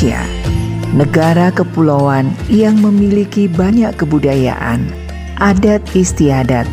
[0.00, 0.24] Indonesia,
[0.96, 4.88] negara kepulauan yang memiliki banyak kebudayaan,
[5.36, 6.64] adat istiadat,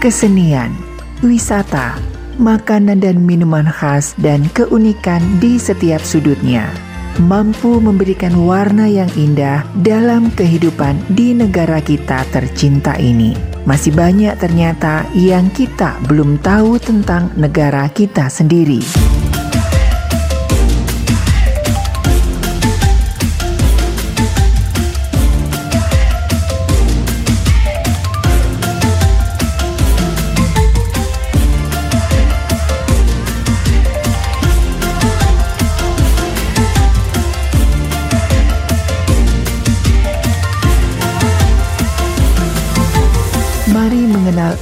[0.00, 0.72] kesenian,
[1.20, 2.00] wisata,
[2.40, 6.72] makanan dan minuman khas dan keunikan di setiap sudutnya
[7.20, 13.36] mampu memberikan warna yang indah dalam kehidupan di negara kita tercinta ini.
[13.68, 19.09] Masih banyak ternyata yang kita belum tahu tentang negara kita sendiri.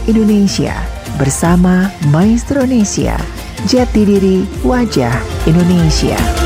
[0.08, 0.72] Indonesia
[1.20, 3.20] bersama Maestro Indonesia.
[3.68, 5.12] Jati diri wajah
[5.44, 6.37] Indonesia.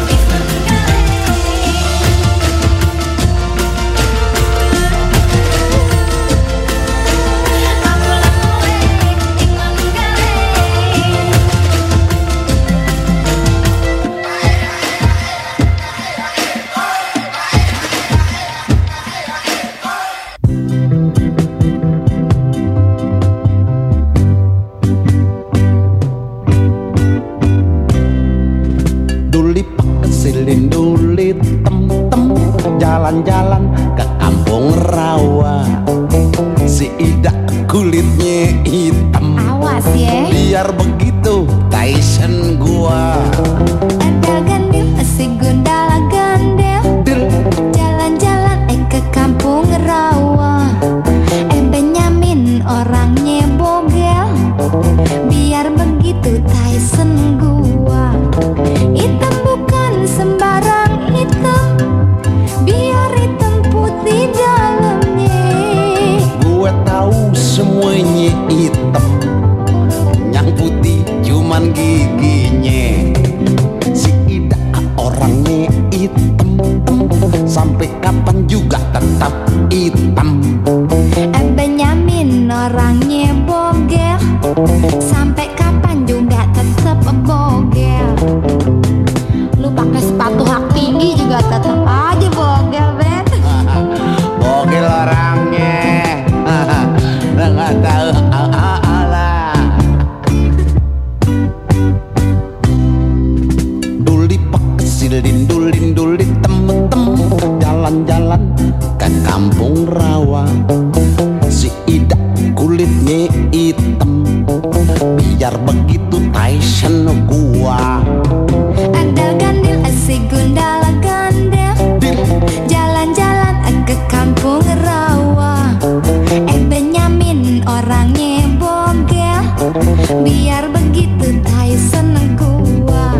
[130.42, 133.14] biar begitu tai seneng gua.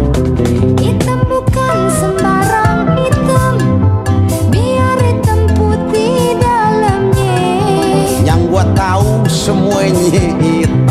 [0.83, 3.55] Hitam bukan sembarang item
[4.51, 7.47] Biar hitam putih dalamnya.
[8.27, 10.82] Yang gua tahu semuanya hitam.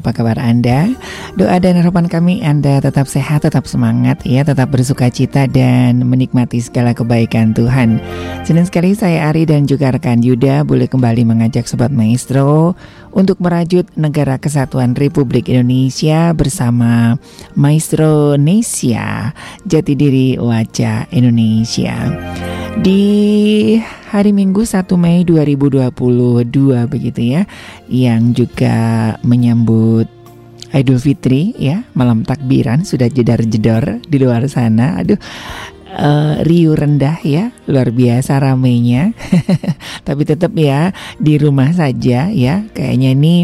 [0.00, 0.88] Apa kabar Anda?
[1.36, 6.64] Doa dan harapan kami Anda tetap sehat, tetap semangat ya, tetap bersuka cita dan menikmati
[6.64, 8.00] segala kebaikan Tuhan.
[8.48, 12.72] Senang sekali saya Ari dan juga rekan Yuda boleh kembali mengajak Sobat Maestro
[13.12, 17.20] untuk merajut negara kesatuan Republik Indonesia bersama
[17.52, 19.36] Maestro Nesia,
[19.68, 21.96] jati diri wajah Indonesia.
[22.80, 23.02] Di
[24.14, 25.90] hari Minggu 1 Mei 2022
[26.86, 27.42] begitu ya
[27.90, 28.78] yang juga
[29.26, 30.06] menyambut
[30.70, 35.18] Idul Fitri ya malam takbiran sudah jedar-jedor di luar sana aduh
[35.98, 39.14] uh, riuh rendah ya, luar biasa ramenya.
[40.06, 42.66] Tapi tetap ya di rumah saja ya.
[42.74, 43.34] Kayaknya ini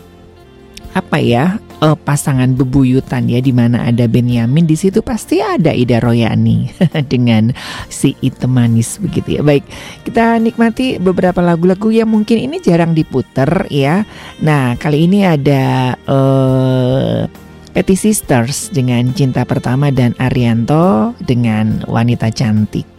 [0.96, 4.66] apa ya uh, pasangan bebuyutan ya di mana ada Benyamin.
[4.66, 6.70] Di situ pasti ada Ida Royani
[7.12, 7.52] dengan
[7.90, 9.42] si item manis begitu ya.
[9.44, 9.64] Baik
[10.06, 14.02] kita nikmati beberapa lagu-lagu yang mungkin ini jarang diputer ya.
[14.42, 17.47] Nah kali ini ada uh,
[17.78, 22.97] Petty Sisters dengan Cinta Pertama dan Arianto dengan Wanita Cantik.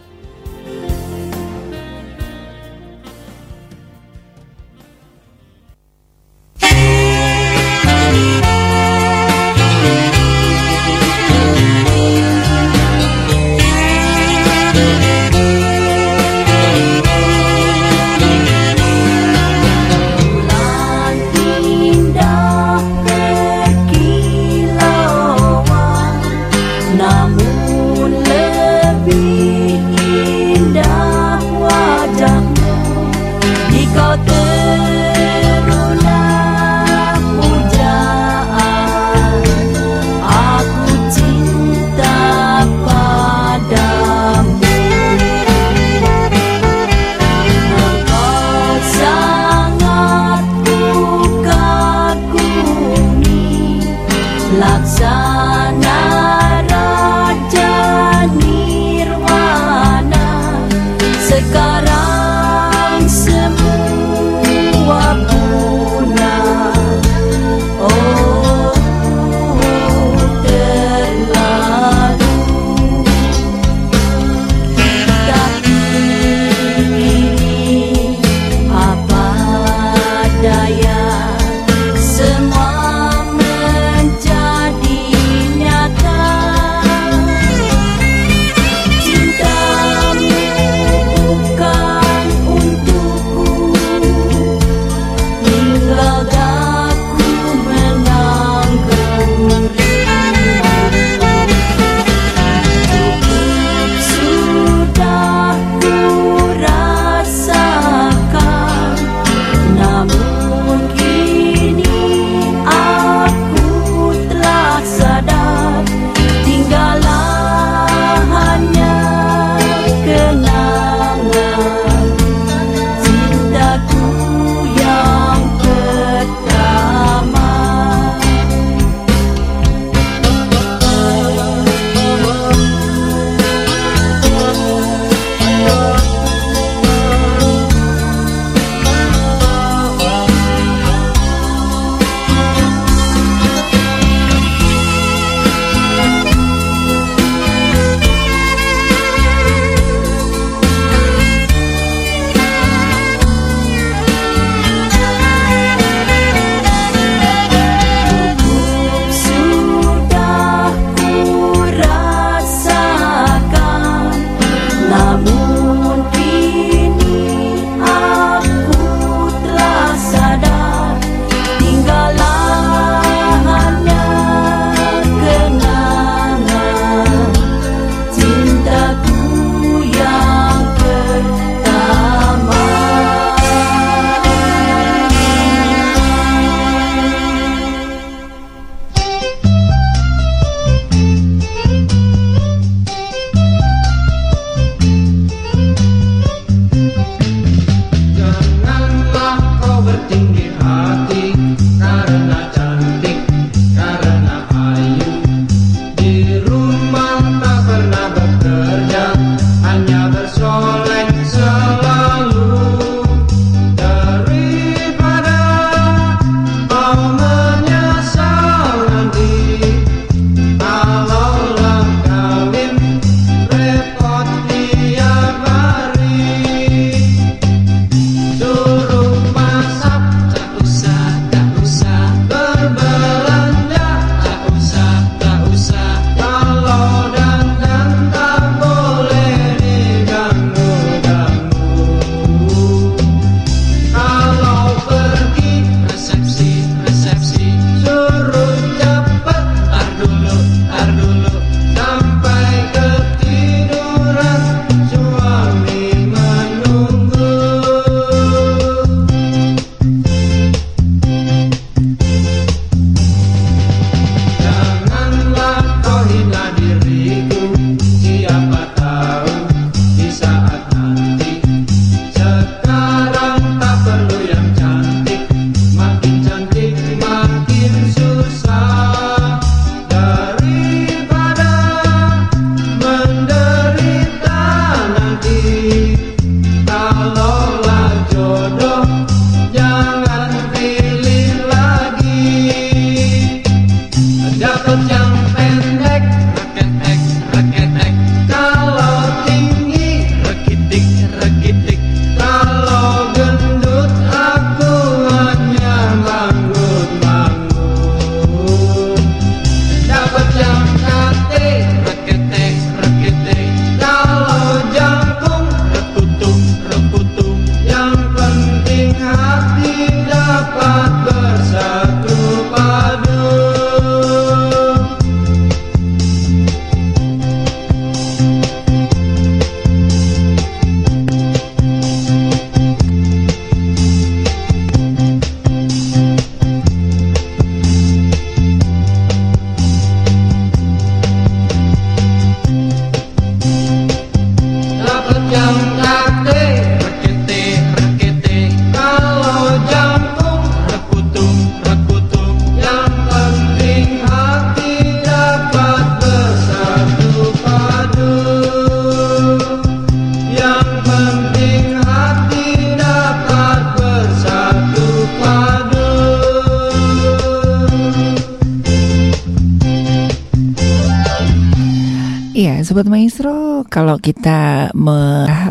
[373.70, 374.74] Kalau kita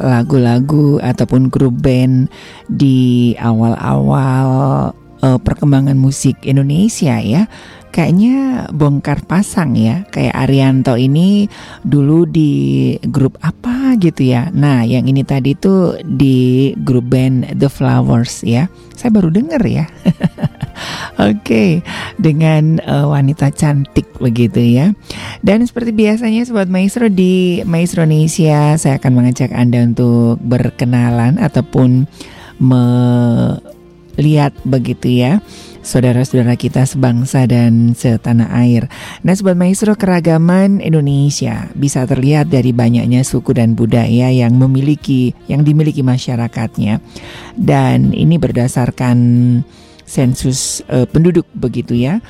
[0.03, 2.27] lagu-lagu ataupun grup band
[2.67, 4.47] di awal-awal
[5.23, 7.47] uh, perkembangan musik Indonesia ya,
[7.95, 10.03] kayaknya bongkar pasang ya.
[10.11, 11.47] Kayak Arianto ini
[11.87, 14.51] dulu di grup apa gitu ya.
[14.51, 18.67] Nah, yang ini tadi tuh di grup band The Flowers ya.
[18.99, 19.85] Saya baru denger ya.
[21.19, 21.71] Oke, okay,
[22.15, 24.95] dengan uh, wanita cantik begitu ya.
[25.49, 32.05] Dan seperti biasanya Sobat Maestro di Maestro Indonesia saya akan mengajak Anda untuk berkenalan ataupun
[32.61, 35.41] melihat begitu ya
[35.81, 38.93] saudara-saudara kita sebangsa dan setanah air.
[39.25, 45.65] Nah, Sobat Maestro, keragaman Indonesia bisa terlihat dari banyaknya suku dan budaya yang memiliki yang
[45.65, 47.01] dimiliki masyarakatnya.
[47.57, 49.17] Dan ini berdasarkan
[50.05, 52.21] sensus uh, penduduk begitu ya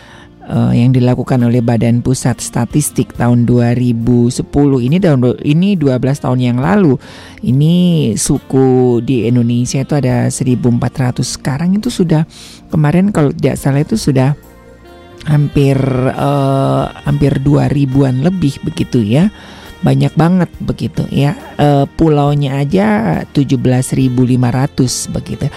[0.50, 4.34] uh, yang dilakukan oleh Badan Pusat Statistik tahun 2010
[4.82, 6.98] ini tahun ini 12 tahun yang lalu.
[7.46, 7.74] Ini
[8.18, 12.26] suku di Indonesia itu ada 1400 sekarang itu sudah
[12.74, 14.34] kemarin kalau tidak salah itu sudah
[15.30, 15.78] hampir
[16.18, 19.30] uh, hampir 2000-an lebih begitu ya.
[19.80, 21.40] Banyak banget begitu ya.
[21.56, 25.48] E, pulaunya aja 17.500 begitu.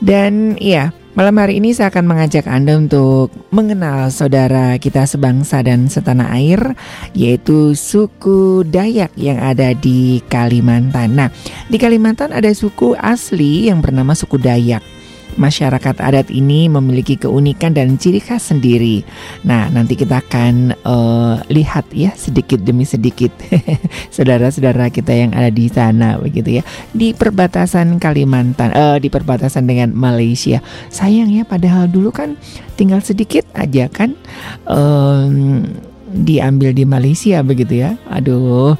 [0.00, 0.88] Dan ya
[1.18, 6.78] Malam hari ini saya akan mengajak Anda untuk mengenal saudara kita sebangsa dan setanah air,
[7.10, 11.18] yaitu suku Dayak yang ada di Kalimantan.
[11.18, 11.34] Nah,
[11.66, 14.97] di Kalimantan ada suku asli yang bernama suku Dayak.
[15.38, 19.06] Masyarakat adat ini memiliki keunikan dan ciri khas sendiri.
[19.46, 23.30] Nah, nanti kita akan uh, lihat ya sedikit demi sedikit
[24.14, 26.62] saudara-saudara kita yang ada di sana begitu ya.
[26.90, 30.58] Di perbatasan Kalimantan, uh, di perbatasan dengan Malaysia.
[30.90, 32.34] Sayang ya padahal dulu kan
[32.74, 34.18] tinggal sedikit aja kan
[34.66, 35.62] um,
[36.10, 37.96] diambil di Malaysia begitu ya.
[38.08, 38.74] Aduh,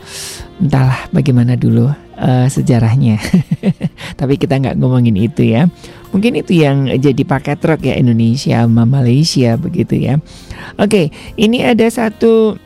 [0.59, 3.21] entahlah bagaimana dulu uh, sejarahnya.
[4.21, 5.71] Tapi kita nggak ngomongin itu ya.
[6.11, 10.19] Mungkin itu yang jadi paket truk ya Indonesia sama Malaysia begitu ya.
[10.81, 12.57] Oke, ini ada satu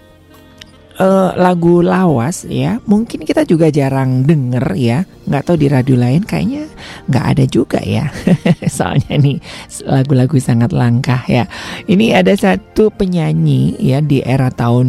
[0.98, 2.78] uh, lagu lawas ya.
[2.86, 4.98] Mungkin kita juga jarang denger ya.
[5.32, 6.68] Nggak tahu di radio lain kayaknya
[7.08, 8.12] nggak ada juga ya.
[8.76, 9.40] Soalnya nih
[9.88, 11.48] lagu-lagu sangat langka ya.
[11.88, 14.88] Ini ada satu penyanyi ya di era tahun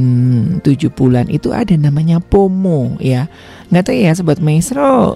[0.59, 3.31] 70-an itu ada namanya Pomo ya.
[3.71, 5.15] Nggak tahu ya sobat maestro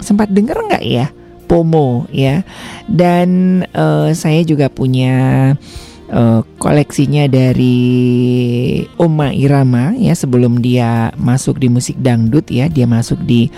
[0.00, 1.12] sempat denger nggak ya?
[1.44, 2.40] Pomo ya.
[2.88, 5.52] Dan uh, saya juga punya
[6.14, 7.76] uh, koleksinya dari
[8.96, 12.70] Uma Irama ya sebelum dia masuk di musik dangdut ya.
[12.70, 13.50] Dia masuk di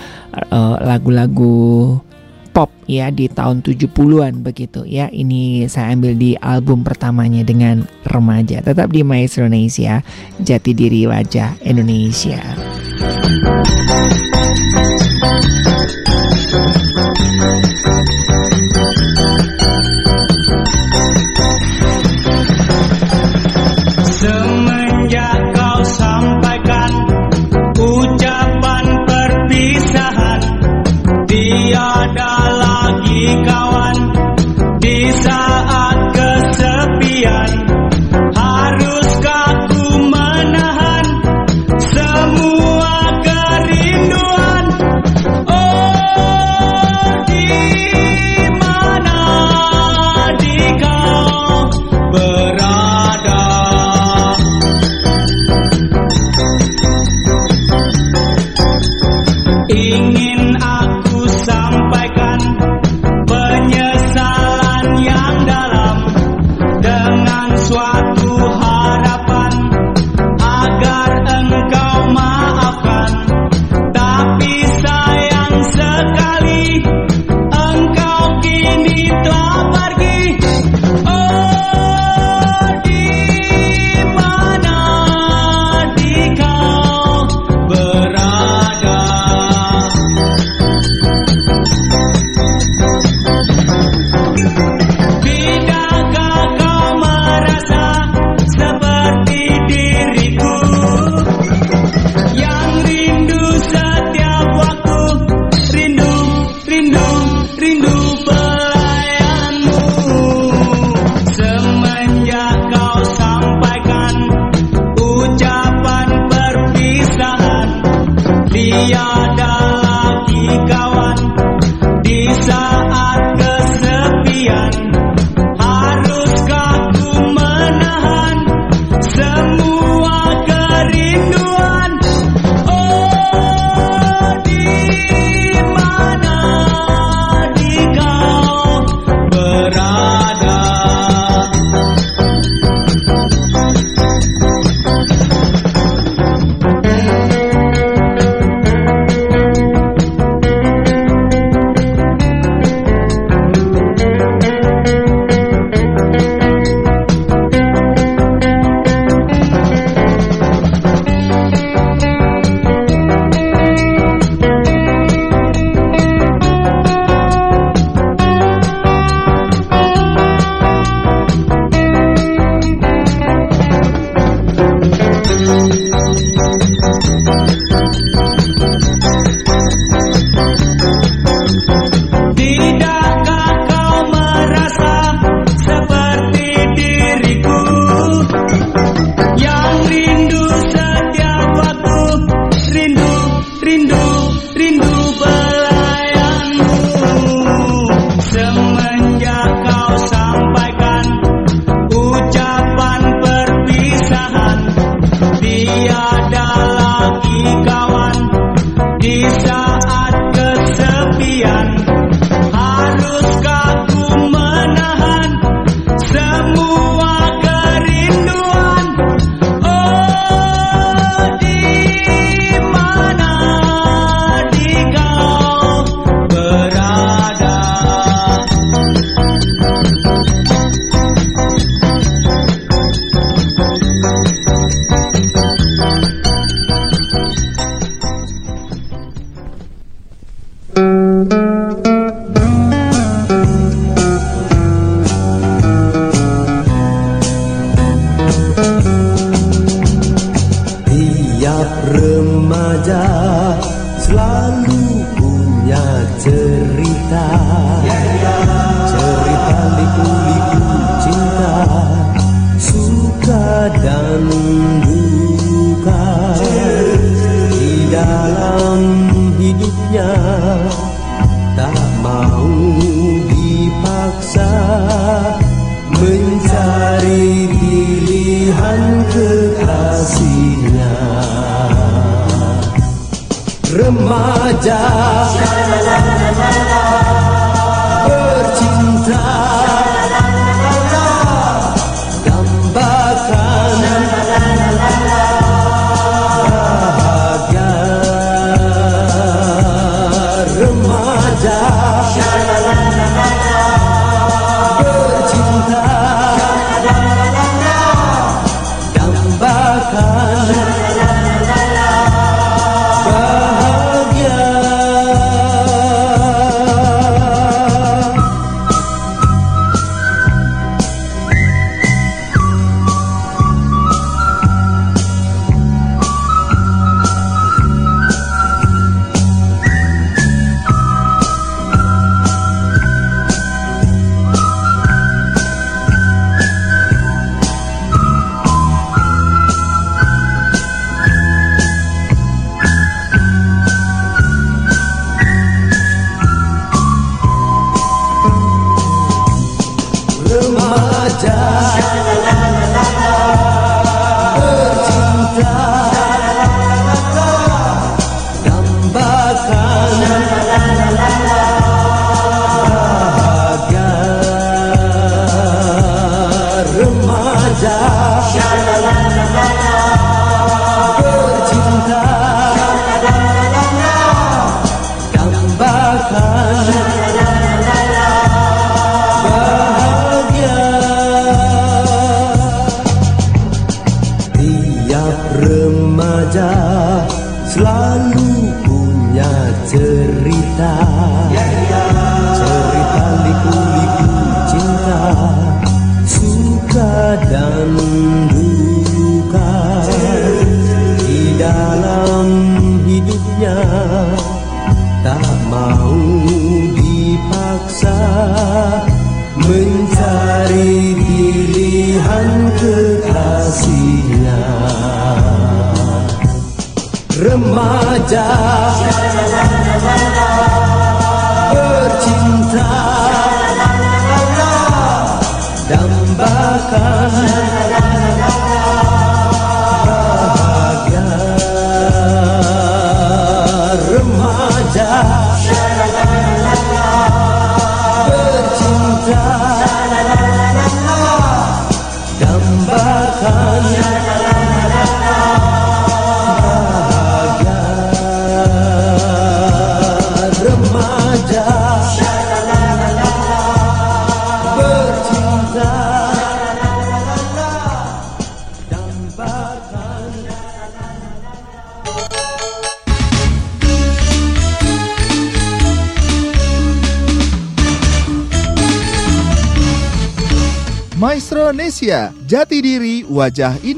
[0.50, 2.00] uh, lagu-lagu
[2.56, 5.12] pop ya di tahun 70-an begitu ya.
[5.12, 8.64] Ini saya ambil di album pertamanya dengan remaja.
[8.64, 10.00] Tetap di Maestro Indonesia
[10.40, 12.40] jati diri wajah Indonesia.
[16.56, 18.45] Thank you.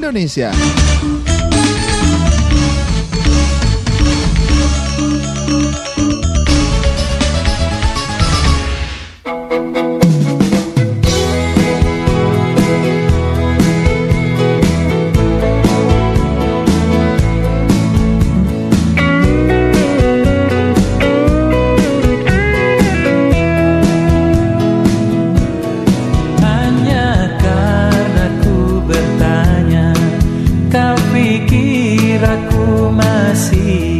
[0.09, 0.88] Indonesia.
[31.13, 33.98] Pikir aku masih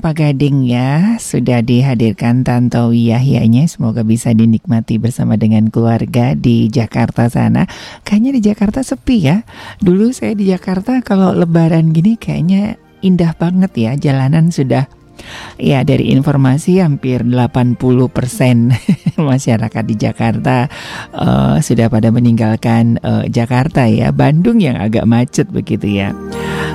[0.00, 1.20] Kelapa Gading ya.
[1.20, 3.68] Sudah dihadirkan Tantowi Yahyanya.
[3.68, 7.68] Semoga bisa dinikmati bersama dengan keluarga di Jakarta sana.
[8.00, 9.44] Kayaknya di Jakarta sepi ya.
[9.76, 13.92] Dulu saya di Jakarta kalau lebaran gini kayaknya indah banget ya.
[14.00, 14.88] Jalanan sudah
[15.60, 17.76] Ya dari informasi hampir 80%
[19.20, 20.64] masyarakat di Jakarta
[21.12, 26.16] uh, sudah pada meninggalkan uh, Jakarta ya Bandung yang agak macet begitu ya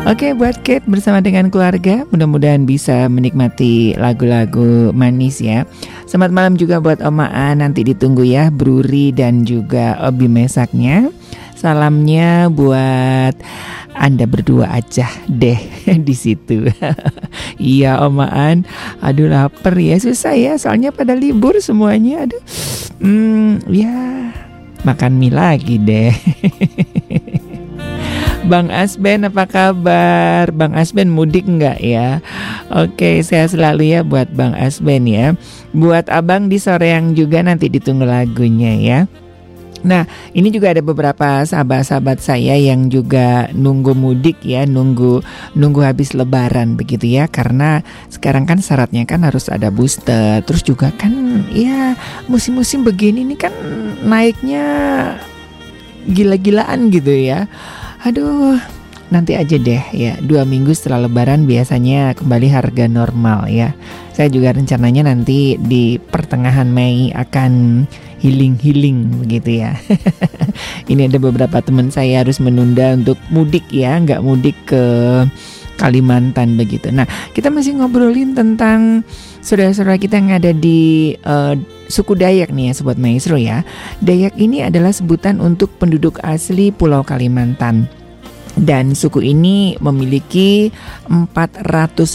[0.05, 5.65] Oke buat Kate bersama dengan keluarga mudah-mudahan bisa menikmati lagu-lagu manis ya
[6.05, 11.09] Selamat malam juga buat Oma An nanti ditunggu ya Bruri dan juga Obi Mesaknya
[11.57, 13.33] Salamnya buat
[13.97, 15.57] anda berdua aja deh
[16.07, 16.67] di situ.
[17.57, 18.67] iya omaan,
[18.99, 22.27] aduh lapar ya susah ya soalnya pada libur semuanya.
[22.27, 22.43] Aduh,
[22.99, 23.95] hmm, ya
[24.83, 26.11] makan mie lagi deh.
[28.45, 30.53] Bang Asben apa kabar?
[30.53, 32.21] Bang Asben mudik nggak ya?
[32.69, 35.33] Oke, saya selalu ya buat Bang Asben ya.
[35.73, 38.99] Buat abang di sore yang juga nanti ditunggu lagunya ya.
[39.81, 40.05] Nah,
[40.37, 45.25] ini juga ada beberapa sahabat-sahabat saya yang juga nunggu mudik ya, nunggu
[45.57, 47.81] nunggu habis lebaran begitu ya karena
[48.13, 50.45] sekarang kan syaratnya kan harus ada booster.
[50.45, 51.97] Terus juga kan ya
[52.29, 53.53] musim-musim begini ini kan
[54.05, 54.65] naiknya
[56.05, 57.49] gila-gilaan gitu ya.
[58.05, 58.61] Aduh,
[59.09, 63.73] nanti aja deh ya dua minggu setelah lebaran biasanya kembali harga normal ya
[64.15, 67.83] saya juga rencananya nanti di pertengahan Mei akan
[68.23, 69.77] healing-healing begitu ya.
[70.91, 74.83] Ini ada beberapa teman saya harus menunda untuk mudik ya, nggak mudik ke
[75.75, 76.87] Kalimantan begitu.
[76.95, 77.03] Nah,
[77.35, 79.03] kita masih ngobrolin tentang
[79.45, 81.53] saudara-saudara kita yang ada di uh,
[81.85, 83.61] suku Dayak nih ya, sobat maestro ya.
[84.01, 87.85] Dayak ini adalah sebutan untuk penduduk asli Pulau Kalimantan
[88.55, 90.71] dan suku ini memiliki
[91.11, 92.07] 405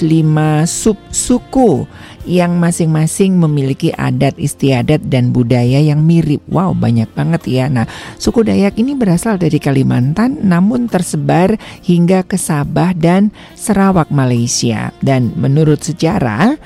[0.64, 1.84] sub-suku
[2.24, 6.40] yang masing-masing memiliki adat istiadat dan budaya yang mirip.
[6.48, 7.68] Wow, banyak banget ya.
[7.68, 7.84] Nah,
[8.16, 14.92] suku Dayak ini berasal dari Kalimantan namun tersebar hingga ke Sabah dan Sarawak Malaysia.
[15.00, 16.56] Dan menurut sejarah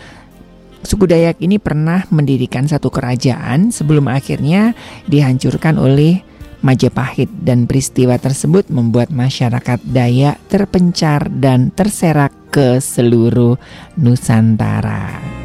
[0.84, 4.76] Suku Dayak ini pernah mendirikan satu kerajaan sebelum akhirnya
[5.08, 6.20] dihancurkan oleh
[6.64, 13.60] Majapahit dan peristiwa tersebut membuat masyarakat Dayak terpencar dan terserak ke seluruh
[14.00, 15.43] Nusantara.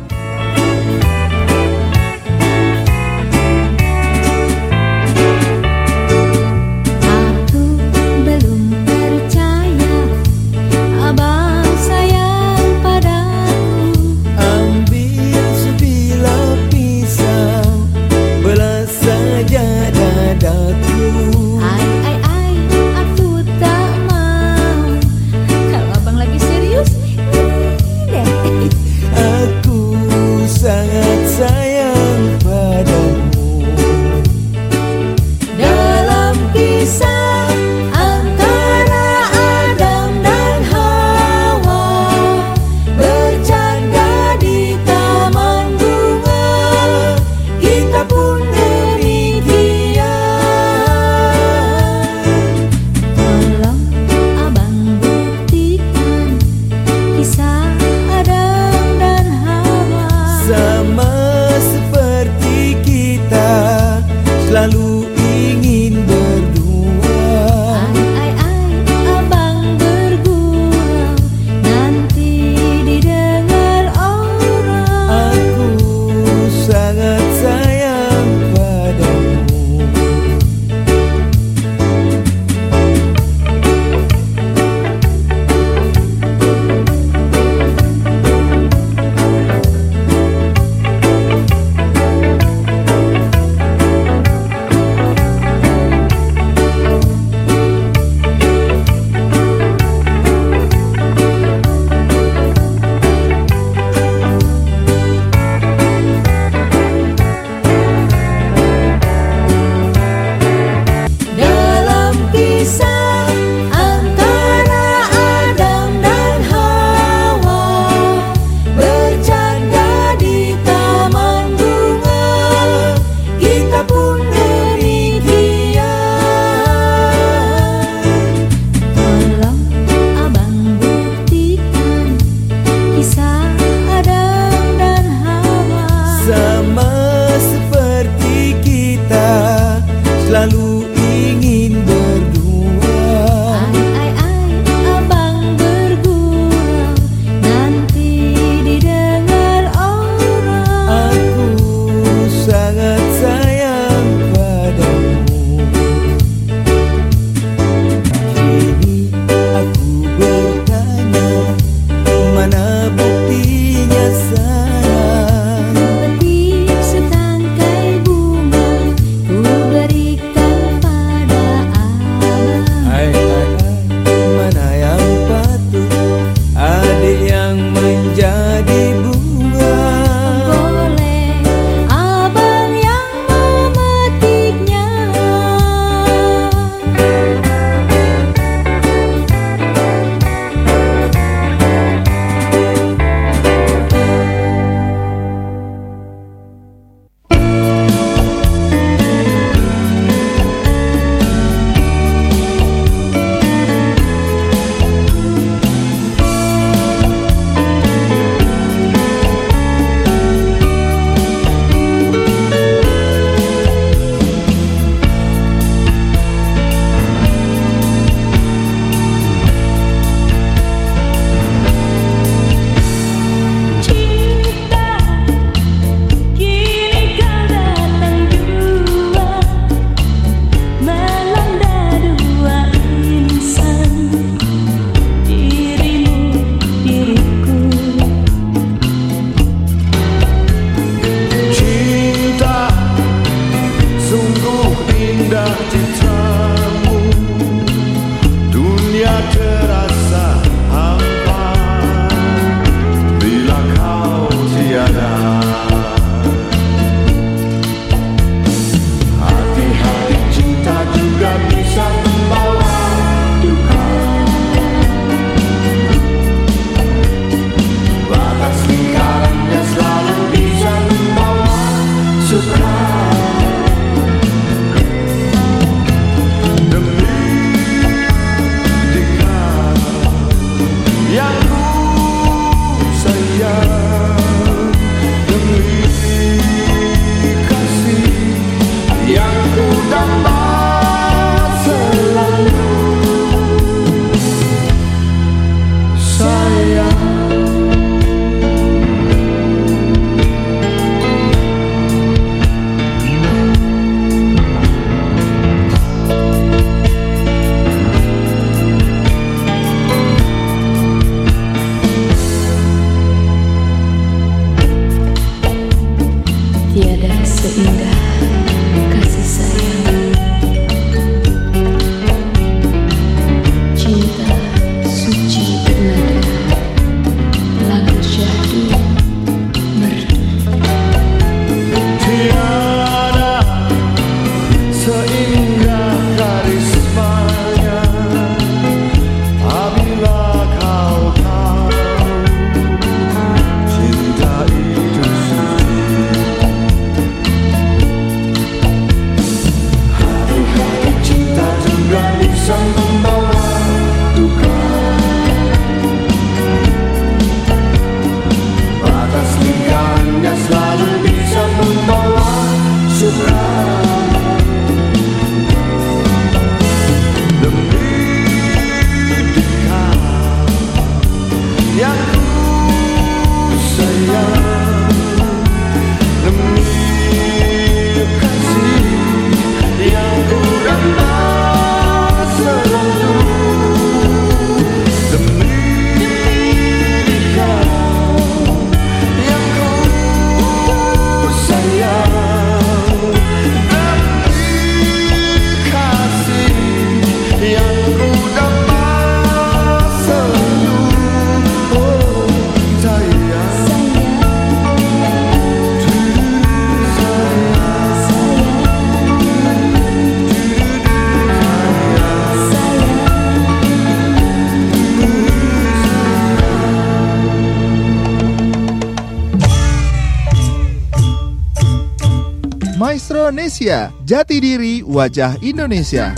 [424.09, 426.17] Jati diri wajah Indonesia.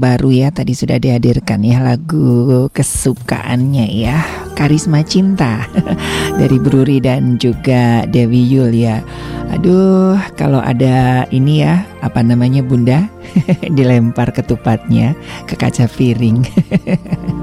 [0.00, 4.24] Baru ya Tadi sudah dihadirkan ya lagu kesukaannya ya
[4.56, 5.68] Karisma Cinta
[6.40, 9.04] dari Bruri dan juga Dewi Yul ya
[9.52, 13.04] Aduh kalau ada ini ya apa namanya Bunda
[13.76, 15.12] Dilempar ketupatnya
[15.44, 16.40] ke kaca piring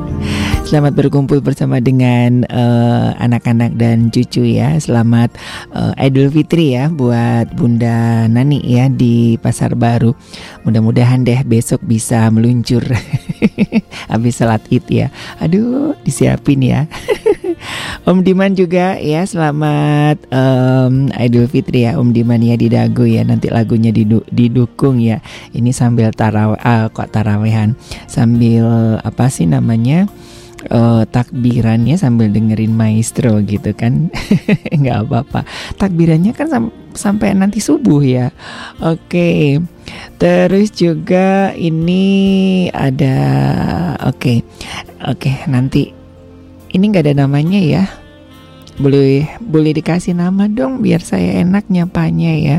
[0.67, 4.75] Selamat berkumpul bersama dengan eh, anak-anak uh, dan cucu ya.
[4.75, 5.31] Selamat
[5.71, 10.11] uh, Idul Fitri ya buat Bunda Nani ya di Pasar Baru.
[10.67, 12.83] Mudah-mudahan deh besok bisa meluncur.
[14.11, 15.07] Habis salat Id ya.
[15.39, 16.91] Aduh, disiapin ya.
[18.07, 21.95] Om Diman juga ya selamat um, Idul Fitri ya.
[21.95, 23.23] Om Diman ya di Dago ya.
[23.23, 25.23] Nanti lagunya didu didukung ya.
[25.55, 27.79] Ini sambil taraweh uh, kok tarawehan.
[28.11, 30.11] Sambil apa sih namanya
[30.67, 34.11] uh, takbirannya sambil dengerin maestro gitu kan.
[34.83, 35.47] Nggak apa-apa.
[35.79, 38.35] Takbirannya kan sam sampai nanti subuh ya.
[38.83, 39.07] Oke.
[39.07, 39.76] okay.
[40.17, 43.17] Terus juga ini ada
[44.05, 44.37] oke okay.
[45.05, 45.93] oke okay, nanti
[46.73, 47.83] ini nggak ada namanya ya
[48.77, 52.57] boleh boleh dikasih nama dong biar saya enak nyapanya ya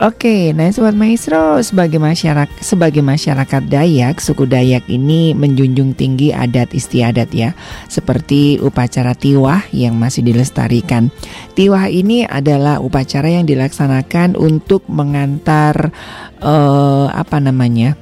[0.00, 6.72] Oke, nah sobat maestro sebagai masyarakat sebagai masyarakat Dayak, suku Dayak ini menjunjung tinggi adat
[6.72, 7.52] istiadat ya,
[7.84, 11.12] seperti upacara tiwah yang masih dilestarikan.
[11.52, 15.92] Tiwah ini adalah upacara yang dilaksanakan untuk mengantar
[16.40, 17.92] eh, apa namanya?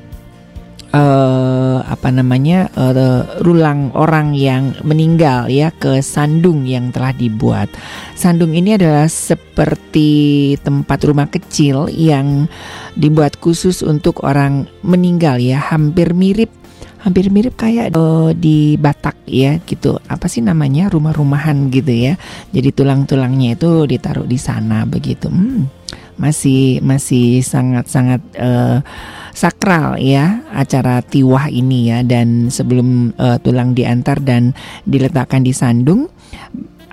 [0.89, 7.69] Eh apa namanya eh, rulang orang yang meninggal ya ke sandung yang telah dibuat.
[8.17, 12.49] Sandung ini adalah seperti tempat rumah kecil yang
[12.97, 16.49] dibuat khusus untuk orang meninggal ya, hampir mirip
[16.99, 20.03] hampir mirip kayak eh, di Batak ya gitu.
[20.11, 22.15] Apa sih namanya rumah-rumahan gitu ya.
[22.51, 25.31] Jadi tulang-tulangnya itu ditaruh di sana begitu.
[25.31, 25.71] Hmm,
[26.19, 28.79] masih masih sangat-sangat eh,
[29.33, 34.53] sakral ya acara tiwah ini ya dan sebelum eh, tulang diantar dan
[34.83, 36.11] diletakkan di sandung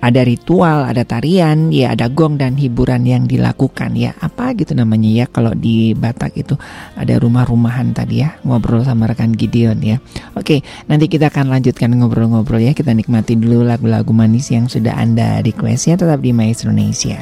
[0.05, 4.13] ada ritual, ada tarian, ya ada gong dan hiburan yang dilakukan ya.
[4.21, 6.53] Apa gitu namanya ya kalau di Batak itu
[6.93, 8.37] ada rumah-rumahan tadi ya.
[8.45, 9.97] Ngobrol sama rekan Gideon ya.
[10.37, 12.77] Oke, nanti kita akan lanjutkan ngobrol-ngobrol ya.
[12.77, 17.17] Kita nikmati dulu lagu-lagu manis yang sudah Anda request ya tetap di Maestro Indonesia.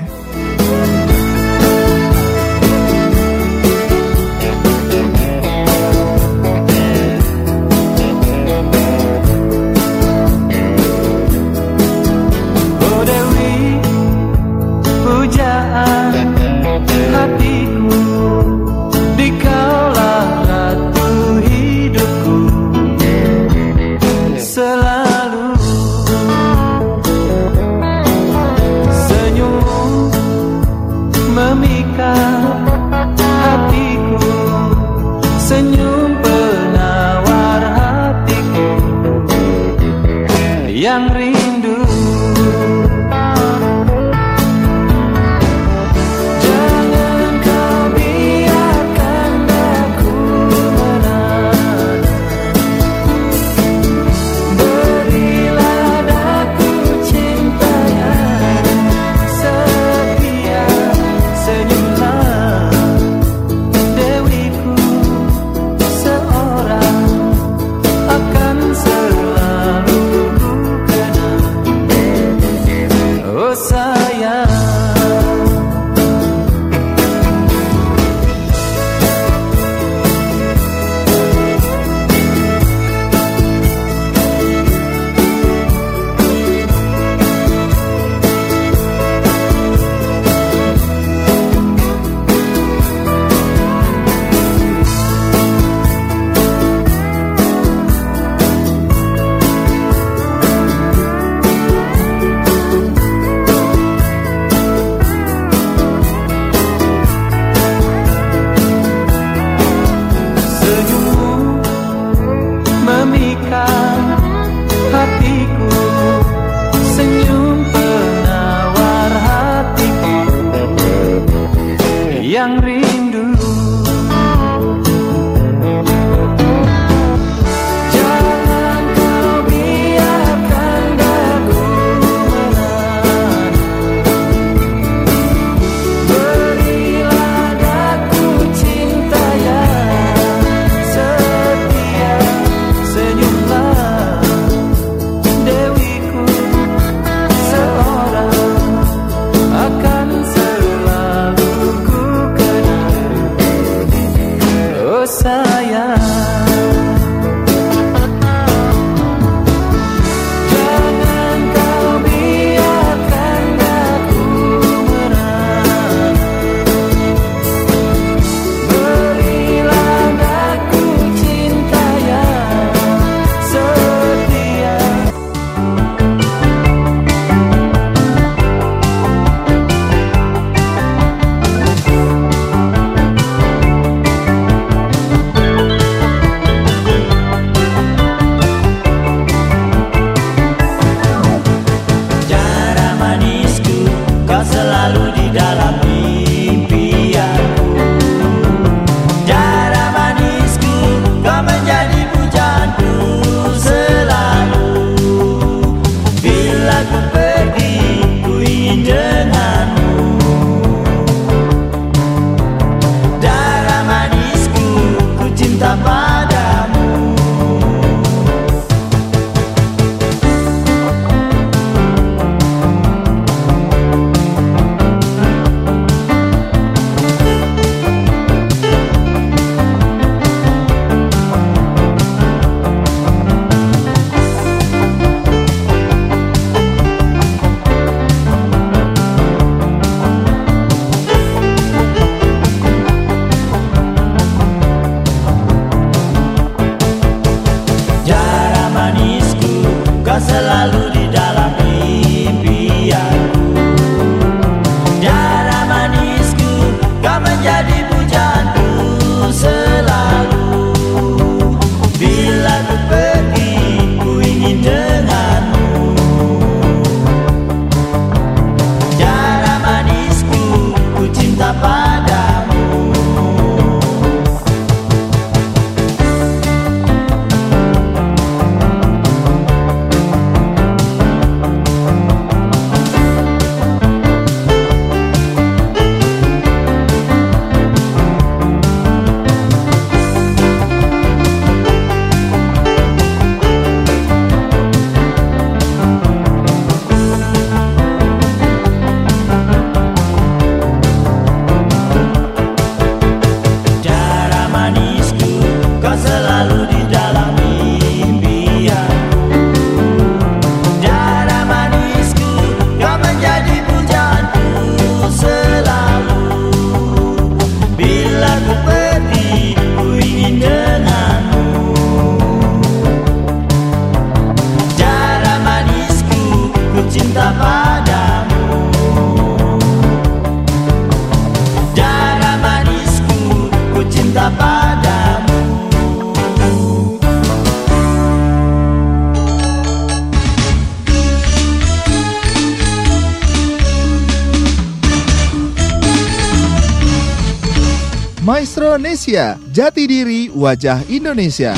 [350.44, 351.56] Wajah Indonesia.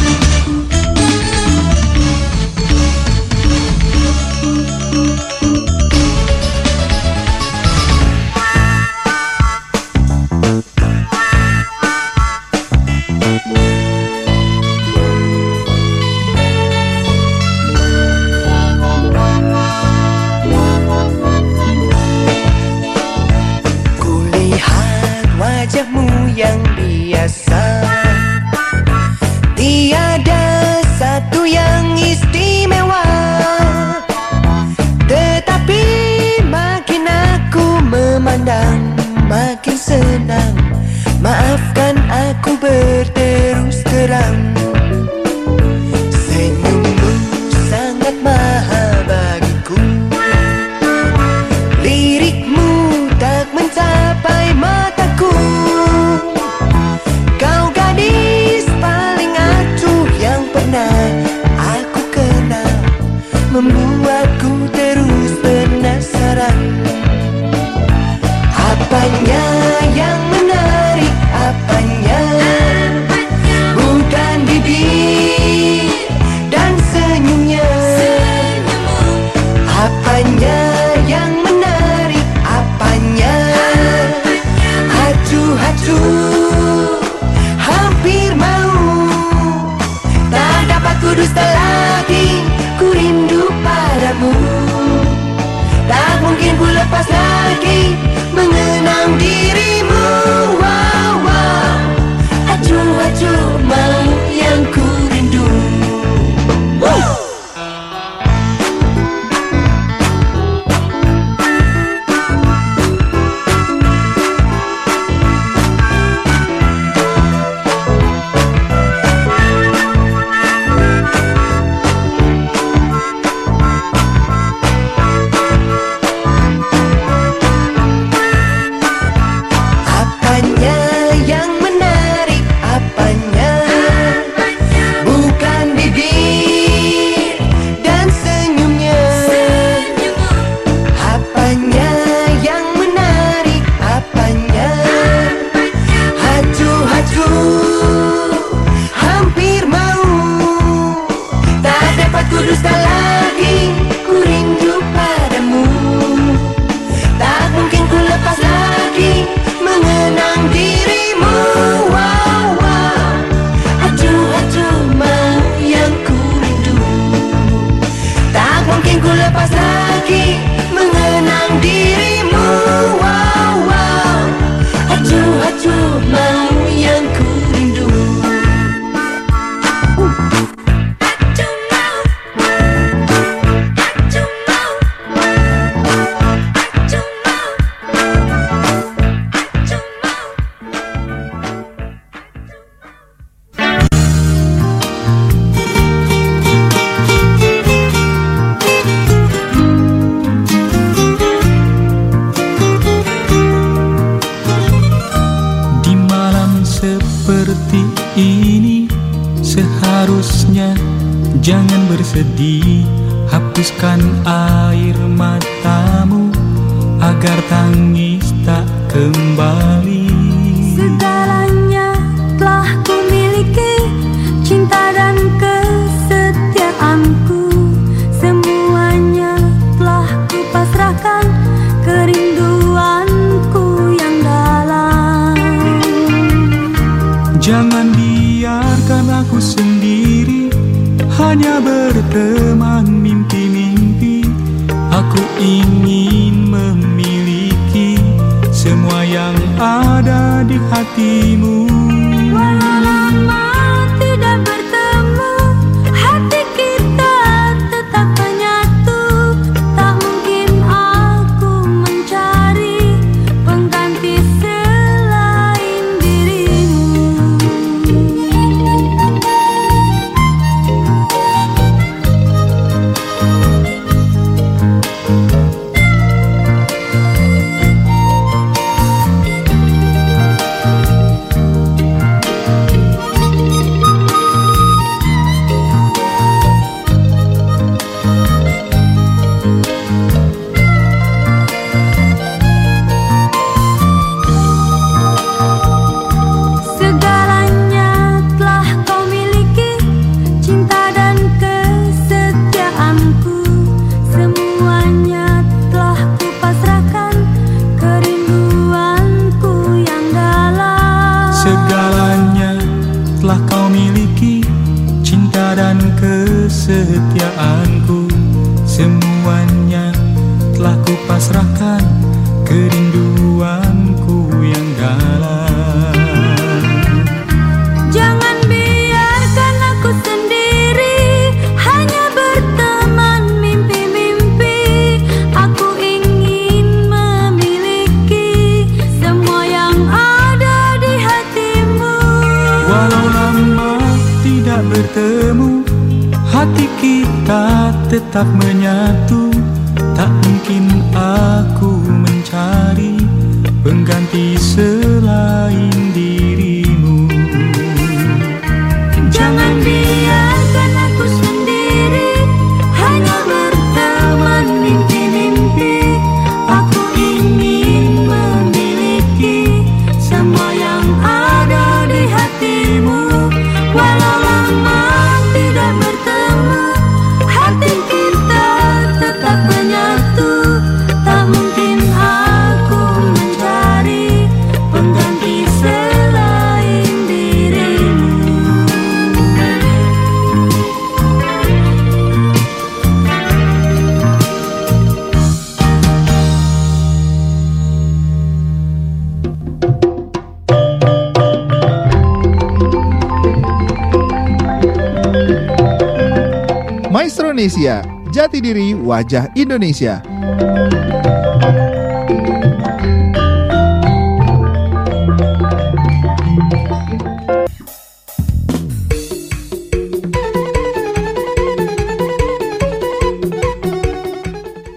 [408.96, 410.00] Wajah Indonesia.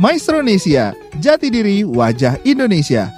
[0.03, 3.18] Maestronesia, jati diri wajah Indonesia.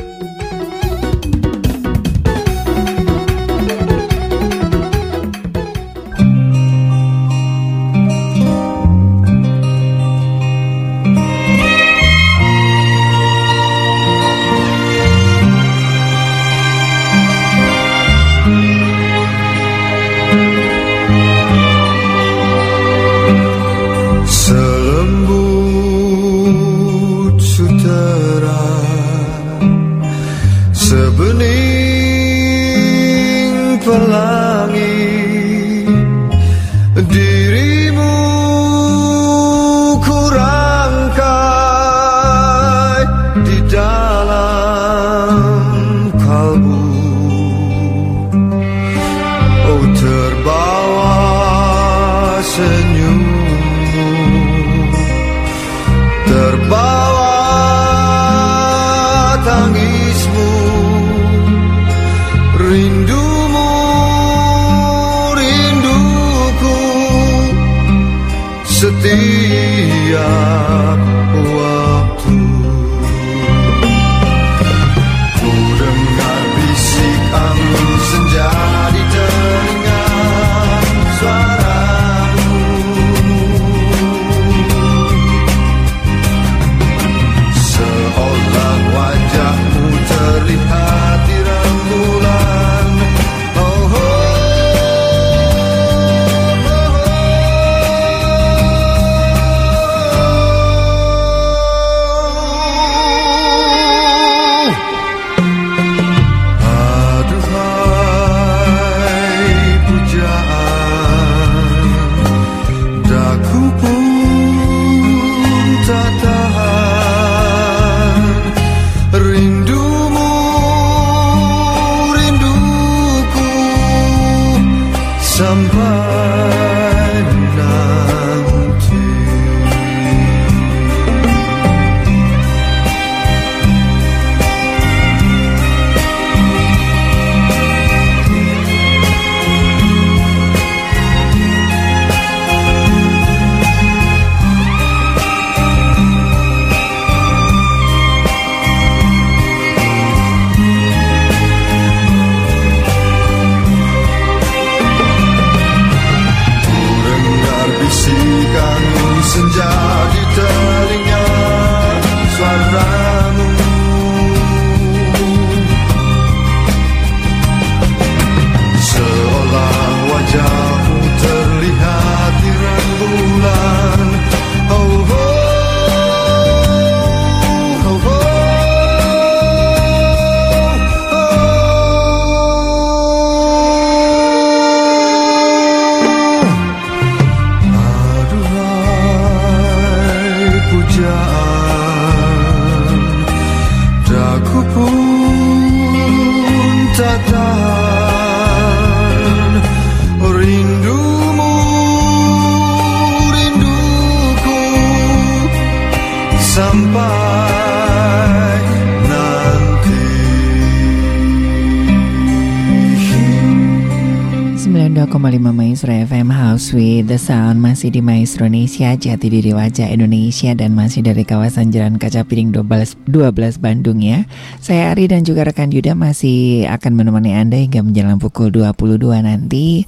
[218.41, 224.01] Indonesia Jati diri wajah Indonesia Dan masih dari kawasan Jalan Kaca Piring 12, 12 Bandung
[224.01, 224.25] ya.
[224.65, 229.85] Saya Ari dan juga rekan Yuda Masih akan menemani Anda hingga menjelang pukul 22 nanti.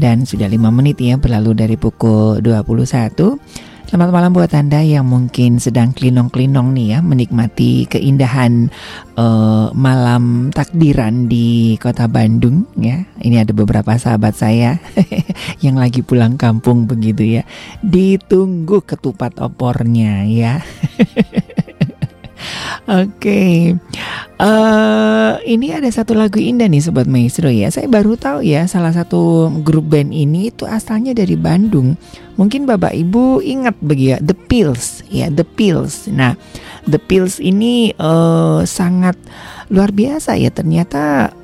[0.00, 3.36] Dan sudah 5 menit ya berlalu dari pukul 21
[3.90, 8.70] Selamat malam buat Anda yang mungkin sedang klinong-klinong nih ya menikmati keindahan
[9.18, 13.02] eh, malam takbiran di Kota Bandung ya.
[13.18, 14.78] Ini ada beberapa sahabat saya
[15.66, 17.42] yang lagi pulang kampung begitu ya.
[17.82, 20.62] Ditunggu ketupat opornya ya.
[23.02, 23.74] Oke,
[24.40, 27.68] Eh, ini ada satu lagu indah nih Sobat Maestro ya.
[27.68, 31.92] Saya baru tahu ya salah satu grup band ini itu asalnya dari Bandung.
[32.40, 36.08] Mungkin Bapak Ibu ingat begitu ya, The Pills ya, The Pills.
[36.08, 36.40] Nah,
[36.88, 39.20] The Pills ini eh, sangat
[39.68, 40.48] luar biasa ya.
[40.48, 41.36] Ternyata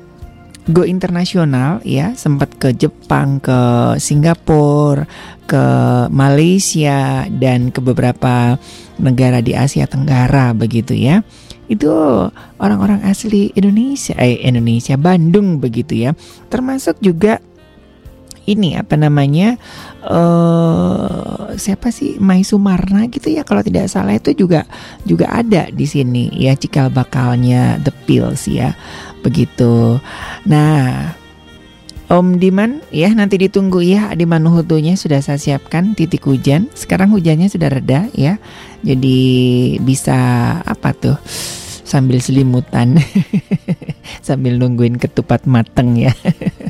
[0.65, 5.05] go internasional ya, sempat ke Jepang, ke Singapura,
[5.45, 5.65] ke
[6.09, 8.57] Malaysia dan ke beberapa
[8.97, 11.21] negara di Asia Tenggara begitu ya
[11.67, 11.91] itu
[12.59, 16.11] orang-orang asli Indonesia, eh Indonesia Bandung begitu ya.
[16.47, 17.43] Termasuk juga
[18.47, 19.59] ini apa namanya
[20.07, 24.63] eh siapa sih Mai Sumarna gitu ya kalau tidak salah itu juga
[25.03, 28.71] juga ada di sini ya cikal bakalnya The Pills ya
[29.19, 29.99] begitu.
[30.47, 31.11] Nah
[32.07, 36.71] Om Diman ya nanti ditunggu ya di Manuhutunya sudah saya siapkan titik hujan.
[36.71, 38.39] Sekarang hujannya sudah reda ya.
[38.79, 40.15] Jadi bisa
[40.63, 41.19] apa tuh?
[41.83, 42.95] Sambil selimutan.
[44.27, 46.15] Sambil nungguin ketupat mateng ya.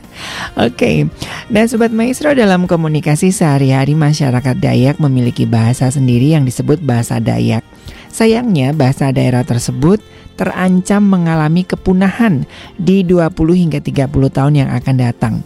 [0.65, 1.05] Oke.
[1.53, 7.61] Dan sobat maestro dalam komunikasi sehari-hari masyarakat Dayak memiliki bahasa sendiri yang disebut bahasa Dayak.
[8.17, 10.01] Sayangnya bahasa daerah tersebut
[10.33, 15.45] terancam mengalami kepunahan di 20 hingga 30 tahun yang akan datang.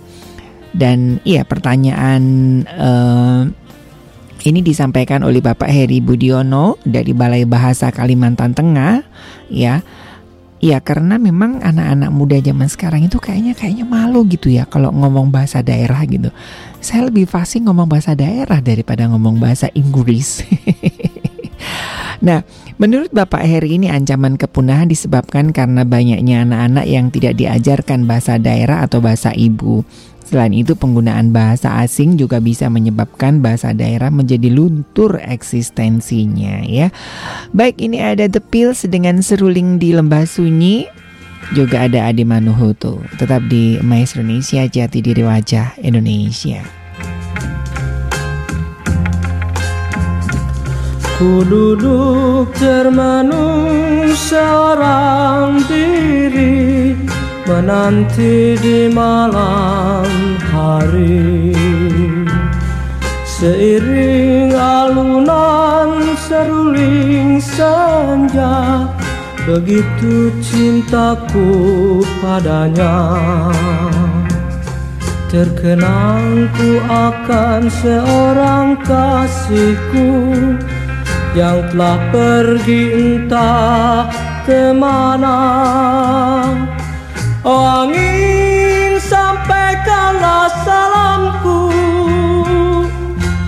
[0.71, 2.23] Dan iya pertanyaan
[2.63, 3.41] eh,
[4.47, 9.03] ini disampaikan oleh Bapak Heri Budiono dari Balai Bahasa Kalimantan Tengah
[9.51, 9.83] ya.
[10.61, 15.27] Ya karena memang anak-anak muda zaman sekarang itu kayaknya kayaknya malu gitu ya kalau ngomong
[15.27, 16.31] bahasa daerah gitu.
[16.79, 20.39] Saya lebih fasih ngomong bahasa daerah daripada ngomong bahasa Inggris.
[22.21, 22.41] nah,
[22.81, 28.81] Menurut Bapak Heri ini ancaman kepunahan disebabkan karena banyaknya anak-anak yang tidak diajarkan bahasa daerah
[28.81, 29.85] atau bahasa ibu.
[30.25, 36.89] Selain itu penggunaan bahasa asing juga bisa menyebabkan bahasa daerah menjadi luntur eksistensinya ya.
[37.53, 40.89] Baik ini ada The Pills dengan seruling di lembah sunyi
[41.53, 46.80] juga ada Adi Manuhutu tetap di Maestro Indonesia Jati Diri Wajah Indonesia.
[51.21, 56.97] Ku duduk termenung seorang diri
[57.45, 60.09] Menanti di malam
[60.49, 61.53] hari.
[63.21, 68.89] Seiring alunan seruling senja
[69.45, 72.97] Begitu cintaku padanya.
[75.29, 80.09] Terkenang ku akan seorang kasihku
[81.31, 84.11] yang telah pergi entah
[84.43, 85.39] ke mana.
[87.41, 91.71] Oh angin sampaikanlah salamku.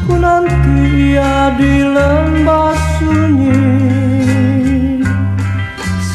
[0.07, 3.61] Ku nanti ia di lembah sunyi.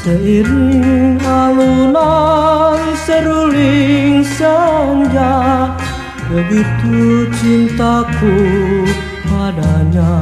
[0.01, 5.69] Seiring alunan seruling senja
[6.29, 8.37] Begitu cintaku
[9.25, 10.13] padanya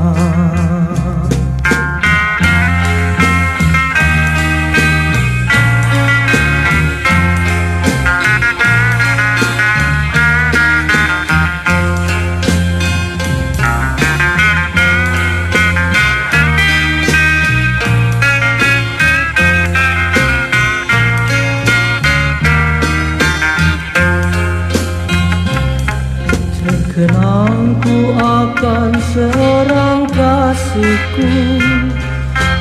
[30.77, 31.33] kasihku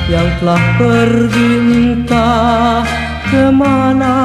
[0.06, 2.86] Yang telah pergi entah
[3.26, 4.16] ke mana.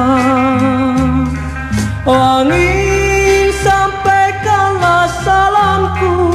[2.06, 6.30] Oh angin sampaikanlah salamku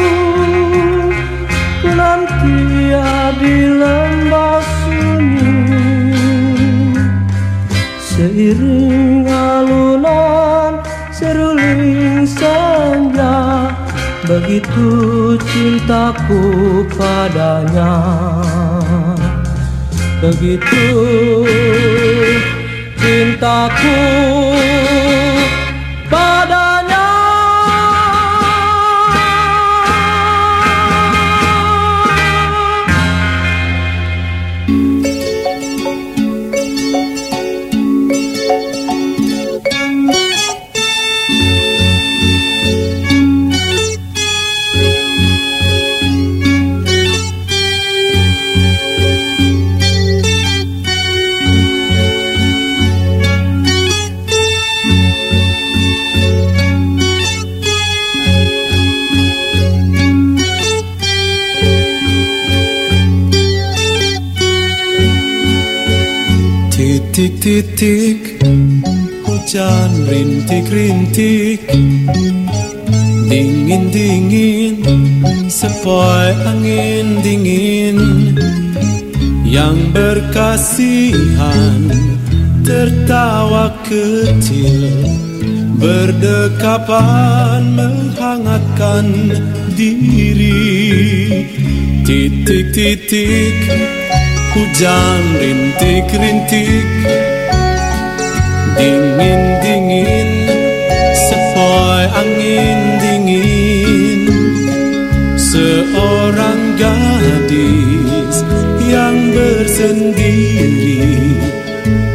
[1.80, 2.56] Ku nanti
[2.92, 5.56] ia di lembah sunyi.
[8.04, 10.84] Seiring alunan
[11.16, 13.37] seruling senja
[14.28, 16.44] Begitu cintaku
[17.00, 17.96] padanya.
[20.20, 20.84] Begitu
[23.00, 23.96] cintaku
[26.12, 26.57] padanya
[67.48, 68.44] Titik-titik
[69.24, 71.64] hujan rintik-rintik.
[73.32, 74.84] Dingin-dingin
[75.48, 77.96] sepoi angin dingin
[79.48, 81.88] Yang berkasihan
[82.68, 84.92] tertawa kecil.
[85.80, 89.08] Berdekapan menghangatkan
[89.72, 90.52] diri.
[92.04, 93.56] Titik-titik
[94.52, 96.84] hujan rintik-rintik
[98.78, 100.30] Dingin-dingin
[101.14, 104.30] sepoi angin dingin.
[105.38, 108.46] Seorang gadis
[108.88, 111.02] yang bersendiri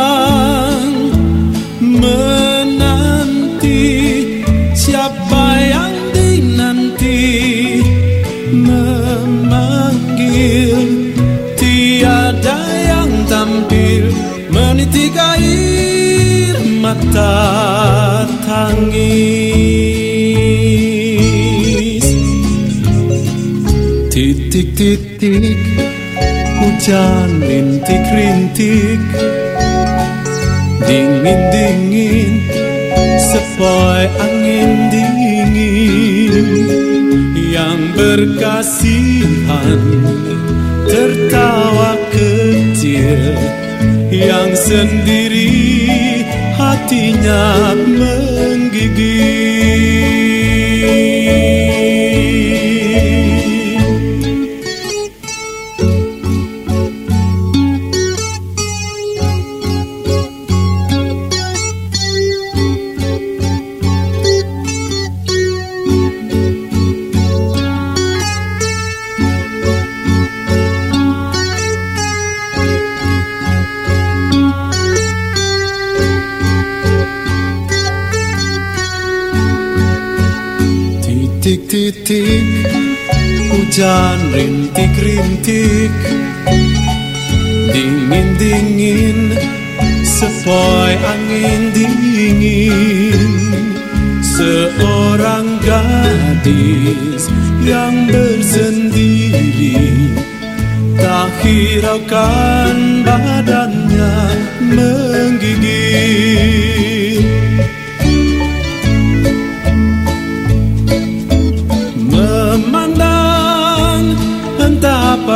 [18.62, 20.22] tangis
[24.12, 25.57] Titik-titik
[26.62, 29.01] hujan rintik-rintik.
[30.86, 32.34] Dingin-dingin
[33.32, 35.55] sepoi angin dingin
[37.34, 39.82] Yang berkasihan
[40.86, 43.32] tertawa kecil.
[44.12, 45.55] Yang sendiri
[46.59, 47.72] hatinya
[48.82, 49.40] menggigil
[83.72, 85.95] hujan rintik-rintik.
[87.72, 89.32] Dingin-dingin
[90.03, 93.32] sepoi angin dingin.
[94.19, 97.32] Seorang gadis
[97.63, 99.80] yang bersendiri
[100.99, 104.36] Tak hiraukan badannya
[104.67, 106.11] menggigil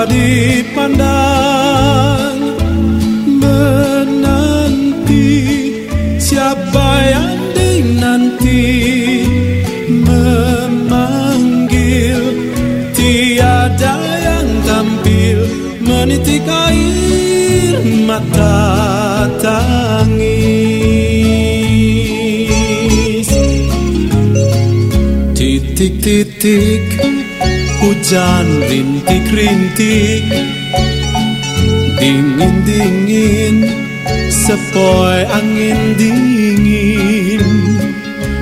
[0.08, 1.96] dipandang
[3.42, 5.30] Menanti
[6.18, 8.66] siapa yang dinanti.
[10.06, 11.42] Memanggil
[12.98, 15.46] tiada yang tampil.
[15.86, 17.78] Menitik air
[18.10, 20.86] mata tangis.
[25.38, 26.86] Titik-titik
[27.86, 30.26] hujan rintik-rintik
[32.02, 33.62] Dingin-dingin
[34.34, 37.46] sepoi angin dingin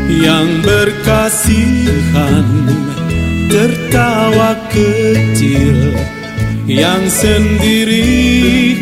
[0.07, 2.47] Yang berkasihan
[3.51, 5.91] tertawa kecil
[6.63, 8.15] Yang sendiri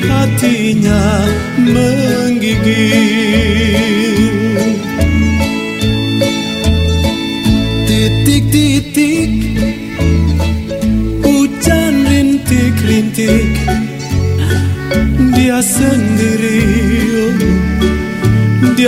[0.05, 1.25] hatinya
[1.57, 3.60] menggigil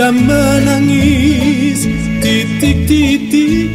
[0.04, 1.88] Dia menangis
[2.20, 3.72] Titik-titik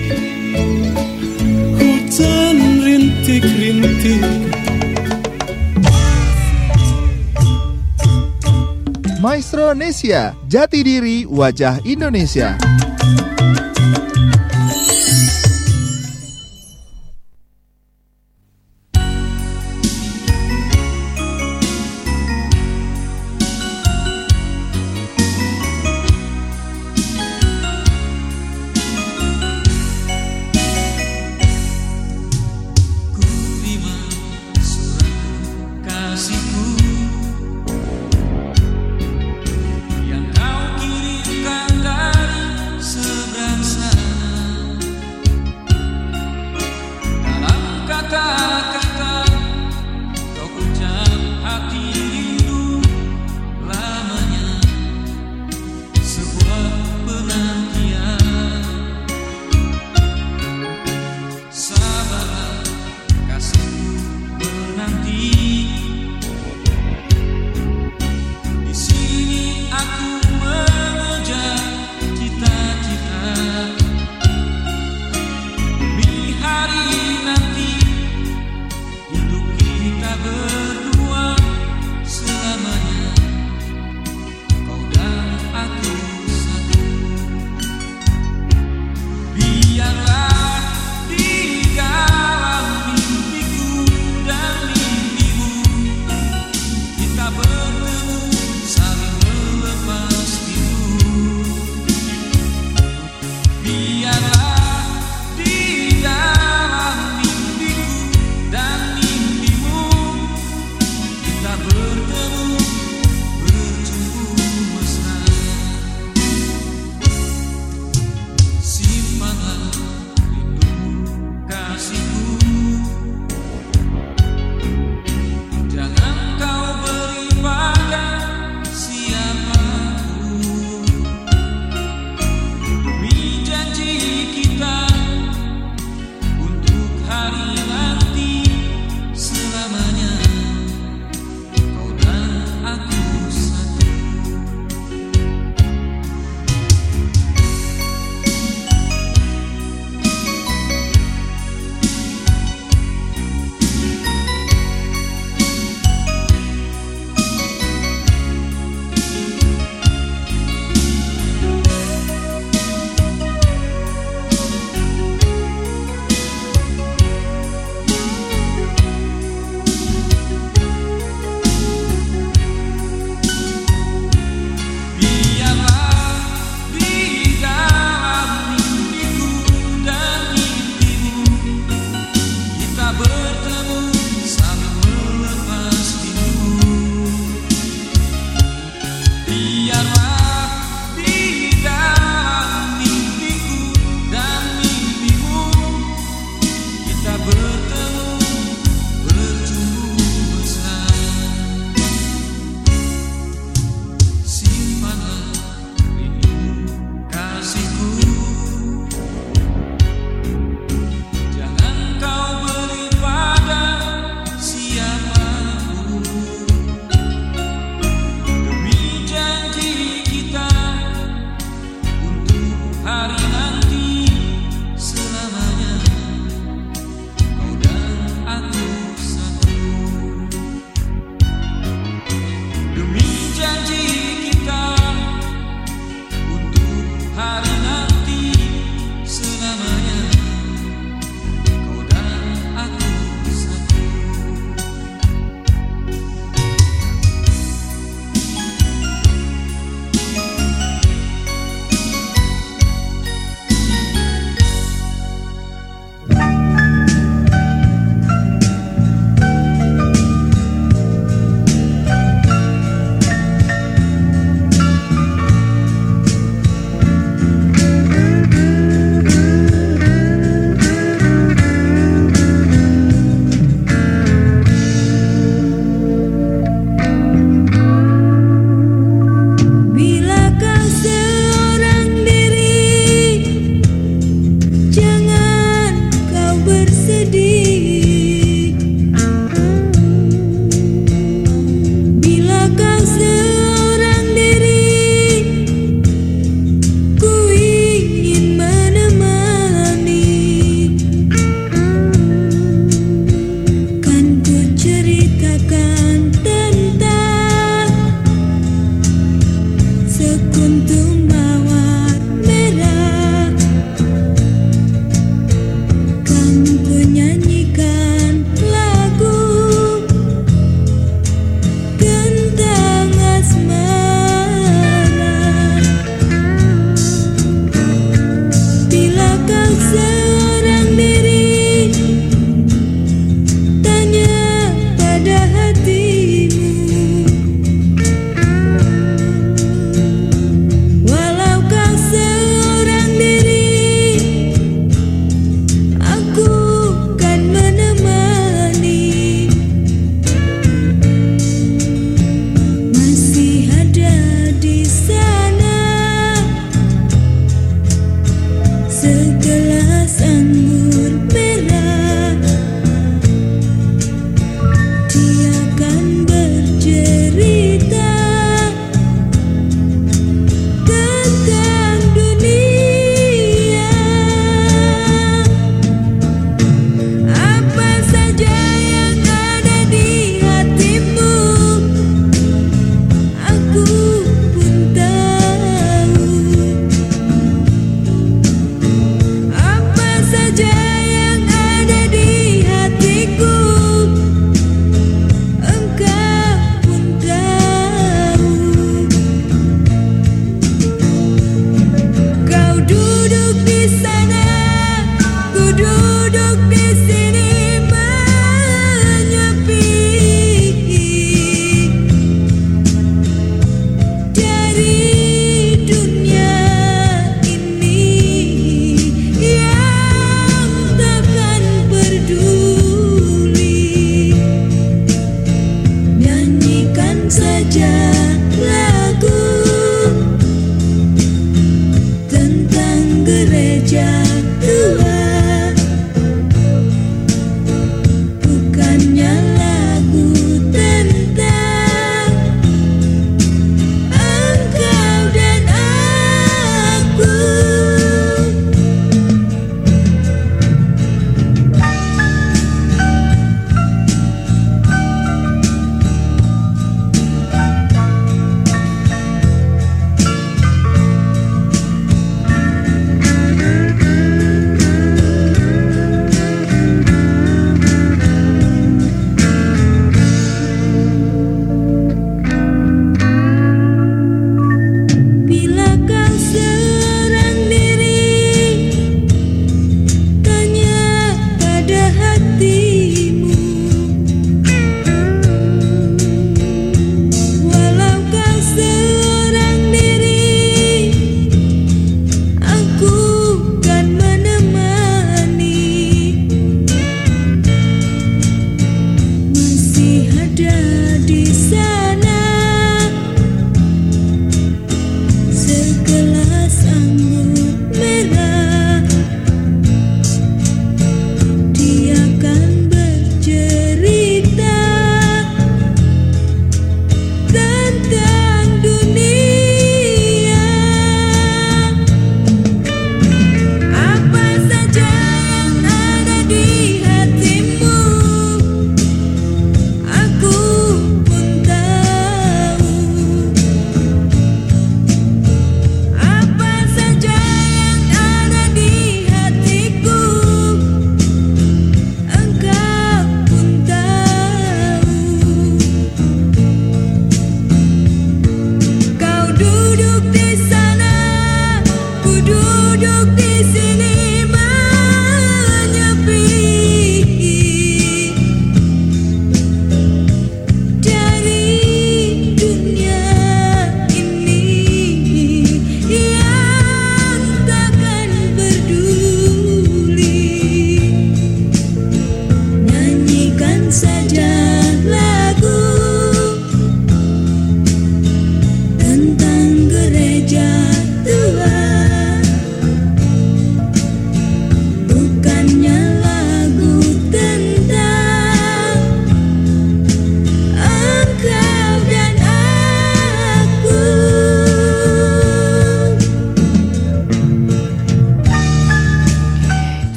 [1.73, 4.21] Hujan rintik-rintik
[9.17, 12.61] Maestro Nesia, jati diri wajah Indonesia.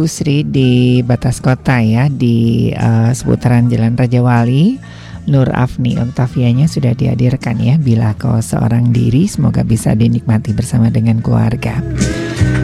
[0.00, 4.80] Ibu Sri di batas kota ya di eh, seputaran Jalan Raja Wali.
[5.28, 9.28] Nur Afni Octavianya sudah dihadirkan ya Bila kau seorang diri.
[9.28, 11.84] Semoga bisa dinikmati bersama dengan keluarga.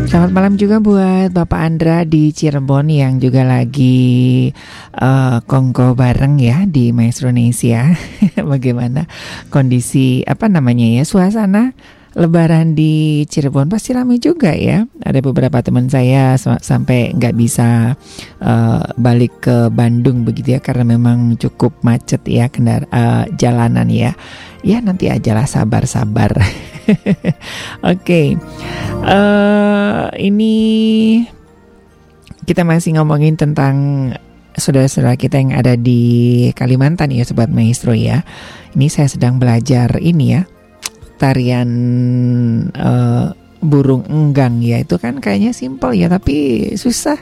[0.08, 4.48] Selamat malam juga buat Bapak Andra di Cirebon Yang juga lagi
[4.96, 7.92] eh, kongko bareng ya di Maestro Indonesia
[8.56, 9.04] Bagaimana
[9.52, 11.76] kondisi apa namanya ya Suasana
[12.16, 14.88] Lebaran di Cirebon pasti ramai juga ya.
[15.04, 17.92] Ada beberapa teman saya sa- sampai nggak bisa
[18.40, 24.16] eh, balik ke Bandung begitu ya karena memang cukup macet ya kendara eh, jalanan ya.
[24.64, 26.32] Ya nanti ajalah sabar-sabar.
[27.92, 28.40] Oke,
[29.06, 30.54] Eh, ini
[32.42, 33.76] kita masih ngomongin tentang
[34.56, 38.24] saudara-saudara kita yang ada di Kalimantan ya Sobat Maestro ya.
[38.72, 40.42] Ini saya sedang belajar ini ya
[41.16, 41.70] tarian
[42.72, 43.28] eh,
[43.66, 47.18] burung enggang ya itu kan kayaknya simpel ya tapi susah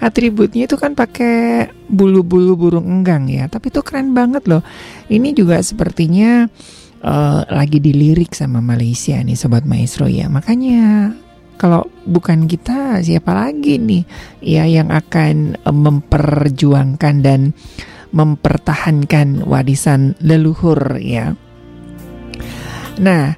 [0.00, 4.64] atributnya itu kan pakai bulu-bulu burung enggang ya tapi itu keren banget loh.
[5.06, 6.48] Ini juga sepertinya
[7.04, 10.26] eh, lagi dilirik sama Malaysia nih sobat maestro ya.
[10.26, 11.14] Makanya
[11.54, 14.02] kalau bukan kita siapa lagi nih
[14.42, 17.54] ya yang akan eh, memperjuangkan dan
[18.14, 21.34] mempertahankan warisan leluhur ya
[22.94, 23.34] Nah,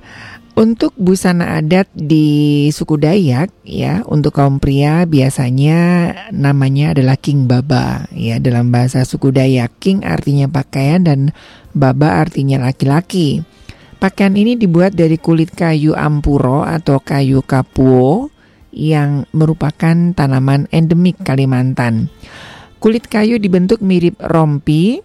[0.56, 8.08] untuk busana adat di suku Dayak ya, untuk kaum pria biasanya namanya adalah King Baba
[8.12, 9.76] ya dalam bahasa suku Dayak.
[9.80, 11.32] King artinya pakaian dan
[11.76, 13.44] Baba artinya laki-laki.
[13.96, 18.28] Pakaian ini dibuat dari kulit kayu ampuro atau kayu kapuo
[18.76, 22.12] yang merupakan tanaman endemik Kalimantan.
[22.76, 25.00] Kulit kayu dibentuk mirip rompi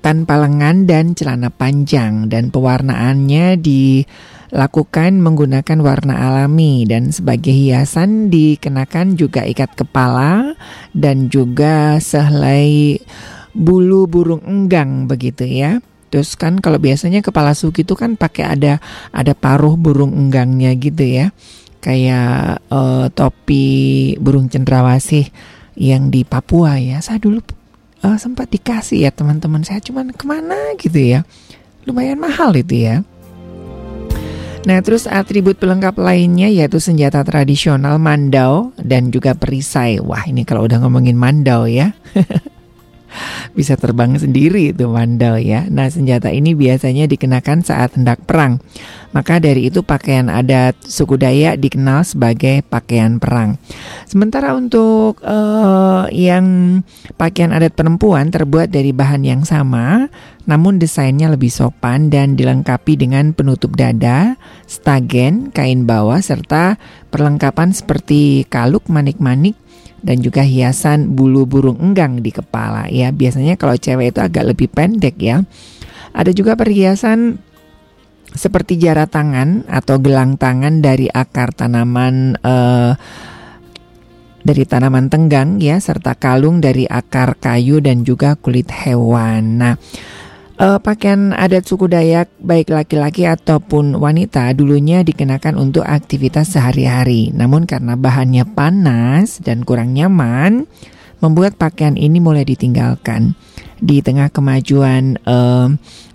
[0.00, 9.20] tanpa lengan dan celana panjang dan pewarnaannya dilakukan menggunakan warna alami dan sebagai hiasan dikenakan
[9.20, 10.56] juga ikat kepala
[10.96, 12.96] dan juga sehelai
[13.52, 15.84] bulu burung enggang begitu ya.
[16.12, 21.04] Terus kan kalau biasanya kepala suku itu kan pakai ada ada paruh burung enggangnya gitu
[21.04, 21.32] ya.
[21.80, 23.66] Kayak eh, topi
[24.20, 25.28] burung cendrawasih
[25.76, 27.00] yang di Papua ya.
[27.00, 27.40] Saya dulu
[28.04, 29.78] eh, sempat dikasih ya teman-teman saya.
[29.78, 31.26] Cuman ke mana gitu ya?
[31.86, 32.96] Lumayan mahal itu ya.
[34.62, 39.98] Nah terus atribut pelengkap lainnya yaitu senjata tradisional mandau dan juga perisai.
[39.98, 41.90] Wah ini kalau udah ngomongin mandau ya
[43.58, 45.66] bisa terbang sendiri itu mandau ya.
[45.68, 48.60] Nah senjata ini biasanya dikenakan saat hendak perang.
[49.12, 53.60] Maka dari itu pakaian adat suku Dayak dikenal sebagai pakaian perang.
[54.08, 56.80] Sementara untuk eh, yang
[57.20, 60.08] pakaian adat perempuan terbuat dari bahan yang sama,
[60.48, 66.80] namun desainnya lebih sopan dan dilengkapi dengan penutup dada, stagen, kain bawah serta
[67.12, 69.54] perlengkapan seperti kaluk manik-manik
[70.02, 73.14] dan juga hiasan bulu burung enggang di kepala ya.
[73.14, 75.46] Biasanya kalau cewek itu agak lebih pendek ya.
[76.12, 77.40] Ada juga perhiasan
[78.32, 82.92] seperti jara tangan atau gelang tangan dari akar tanaman eh,
[84.42, 89.62] dari tanaman tenggang ya serta kalung dari akar kayu dan juga kulit hewan.
[89.62, 89.74] Nah,
[90.62, 97.34] eh, pakaian adat suku Dayak baik laki-laki ataupun wanita dulunya dikenakan untuk aktivitas sehari-hari.
[97.34, 100.70] Namun karena bahannya panas dan kurang nyaman,
[101.18, 103.34] membuat pakaian ini mulai ditinggalkan.
[103.82, 105.68] Di tengah kemajuan eh,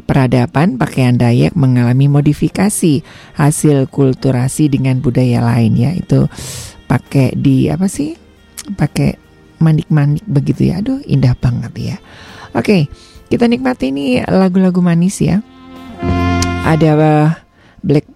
[0.07, 3.03] peradaban, pakaian Dayak mengalami modifikasi
[3.35, 5.91] hasil kulturasi dengan budaya lain ya.
[5.91, 6.31] Itu
[6.87, 8.15] pakai di apa sih?
[8.71, 9.19] Pakai
[9.59, 10.79] manik-manik begitu ya.
[10.79, 11.97] Aduh, indah banget ya.
[12.55, 12.87] Oke,
[13.27, 15.43] kita nikmati ini lagu-lagu manis ya.
[16.63, 17.29] Ada uh,
[17.83, 18.07] Black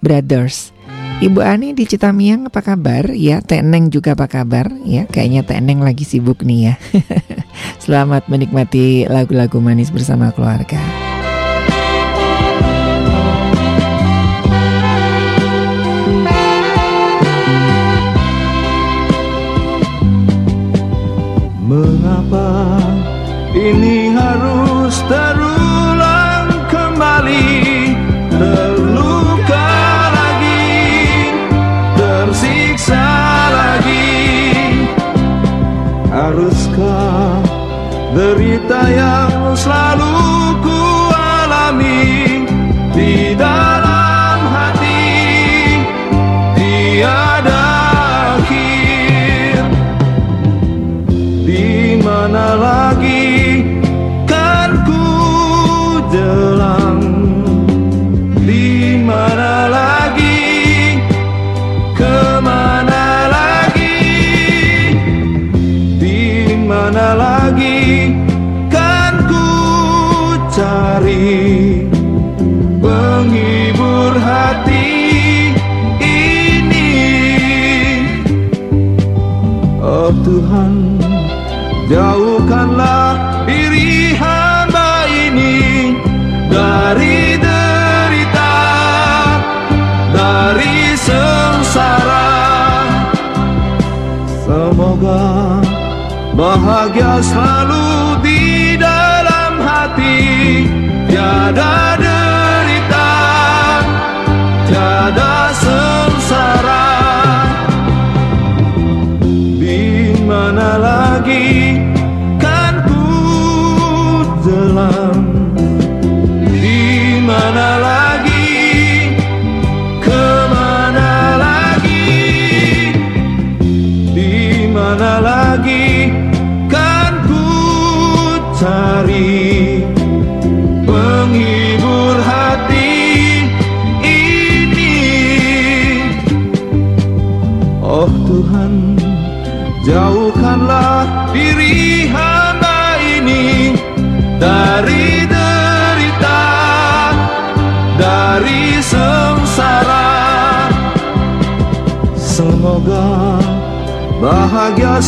[0.00, 0.76] Brothers.
[1.18, 3.10] Ibu Ani di Citamiang apa kabar?
[3.10, 4.70] Ya, Teneng juga apa kabar?
[4.86, 6.74] Ya, kayaknya Teneng lagi sibuk nih ya.
[7.82, 10.78] Selamat menikmati lagu-lagu manis bersama keluarga.
[21.68, 22.77] Mengapa
[23.58, 27.50] ini harus terulang kembali.
[28.30, 29.70] Terluka
[30.14, 30.78] lagi,
[31.98, 33.08] tersiksa
[33.50, 34.14] lagi.
[36.08, 37.42] Haruskah
[38.14, 40.27] derita yang selalu
[97.26, 97.47] house.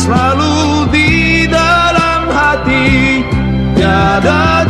[0.01, 1.09] Selalu di
[1.45, 3.21] dalam hati.
[3.77, 4.60] Tiada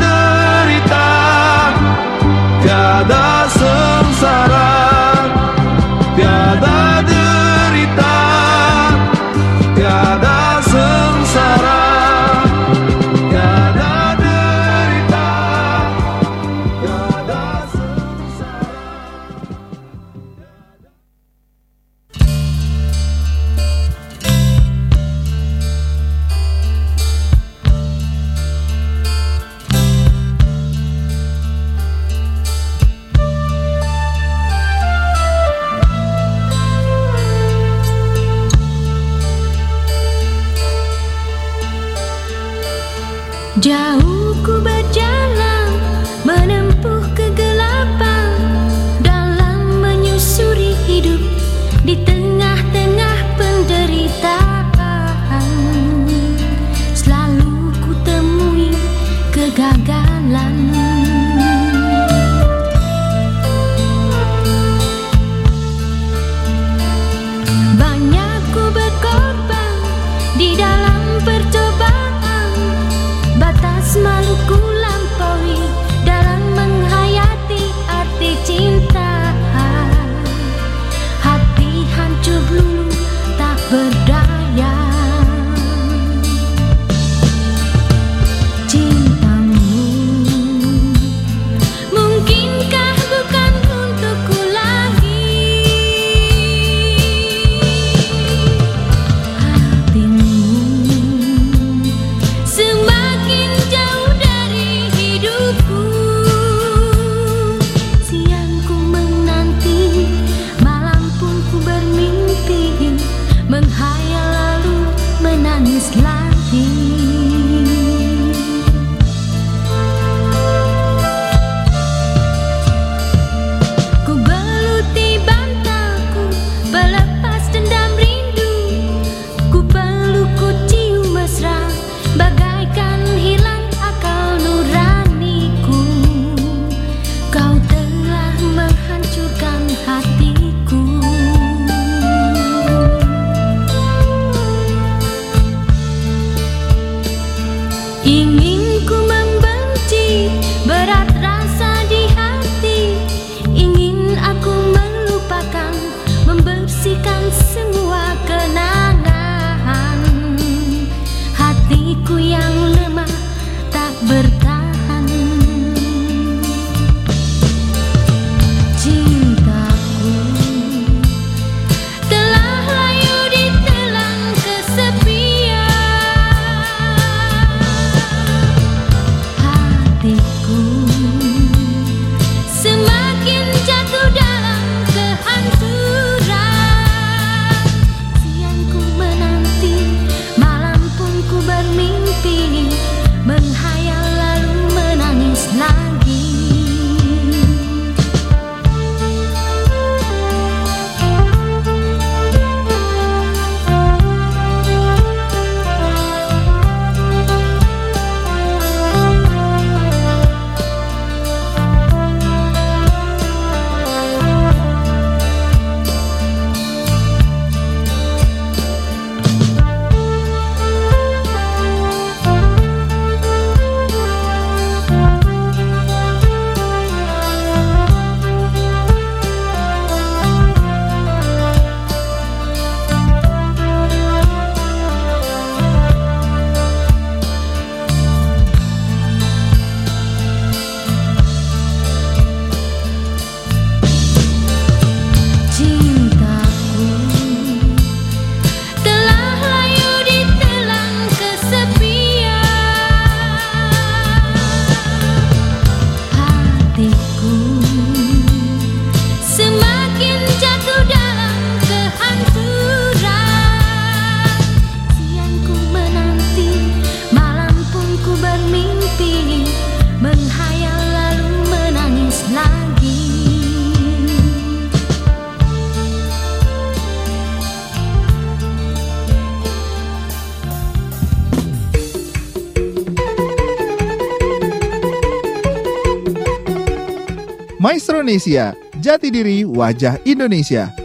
[288.11, 288.51] Maestronesia,
[288.83, 290.80] jati diri wajah Indonesia.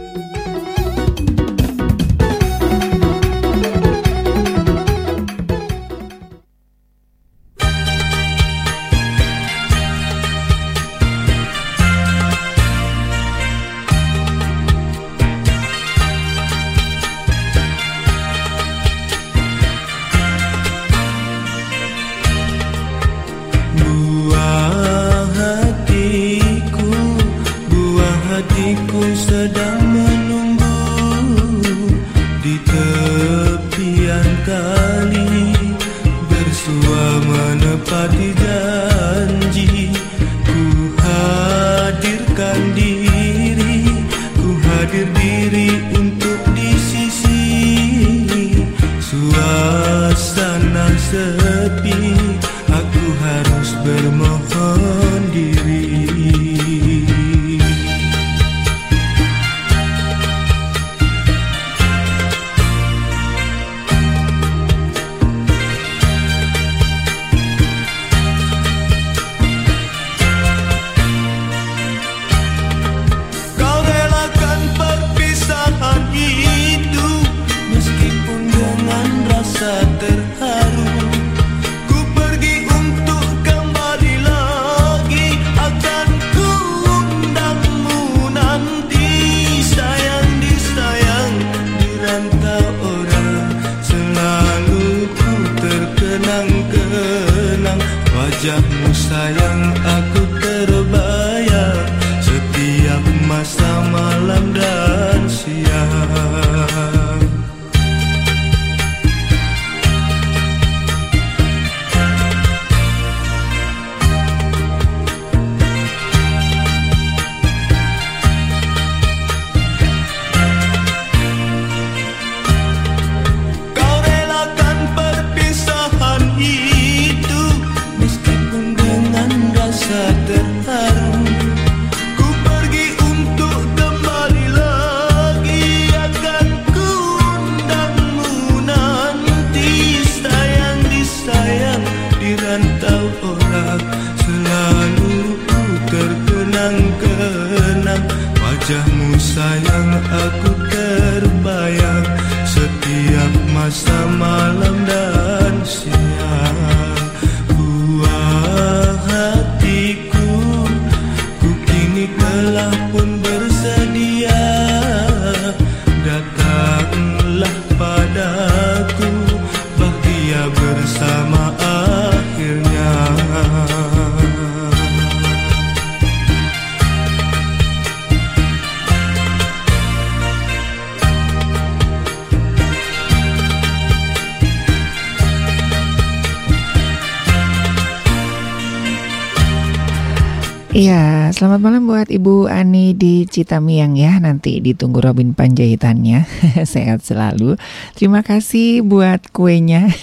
[193.37, 194.17] Citamiang ya.
[194.17, 196.25] Nanti ditunggu Robin Panjaitannya.
[196.73, 197.53] Sehat selalu.
[197.93, 199.85] Terima kasih buat kuenya.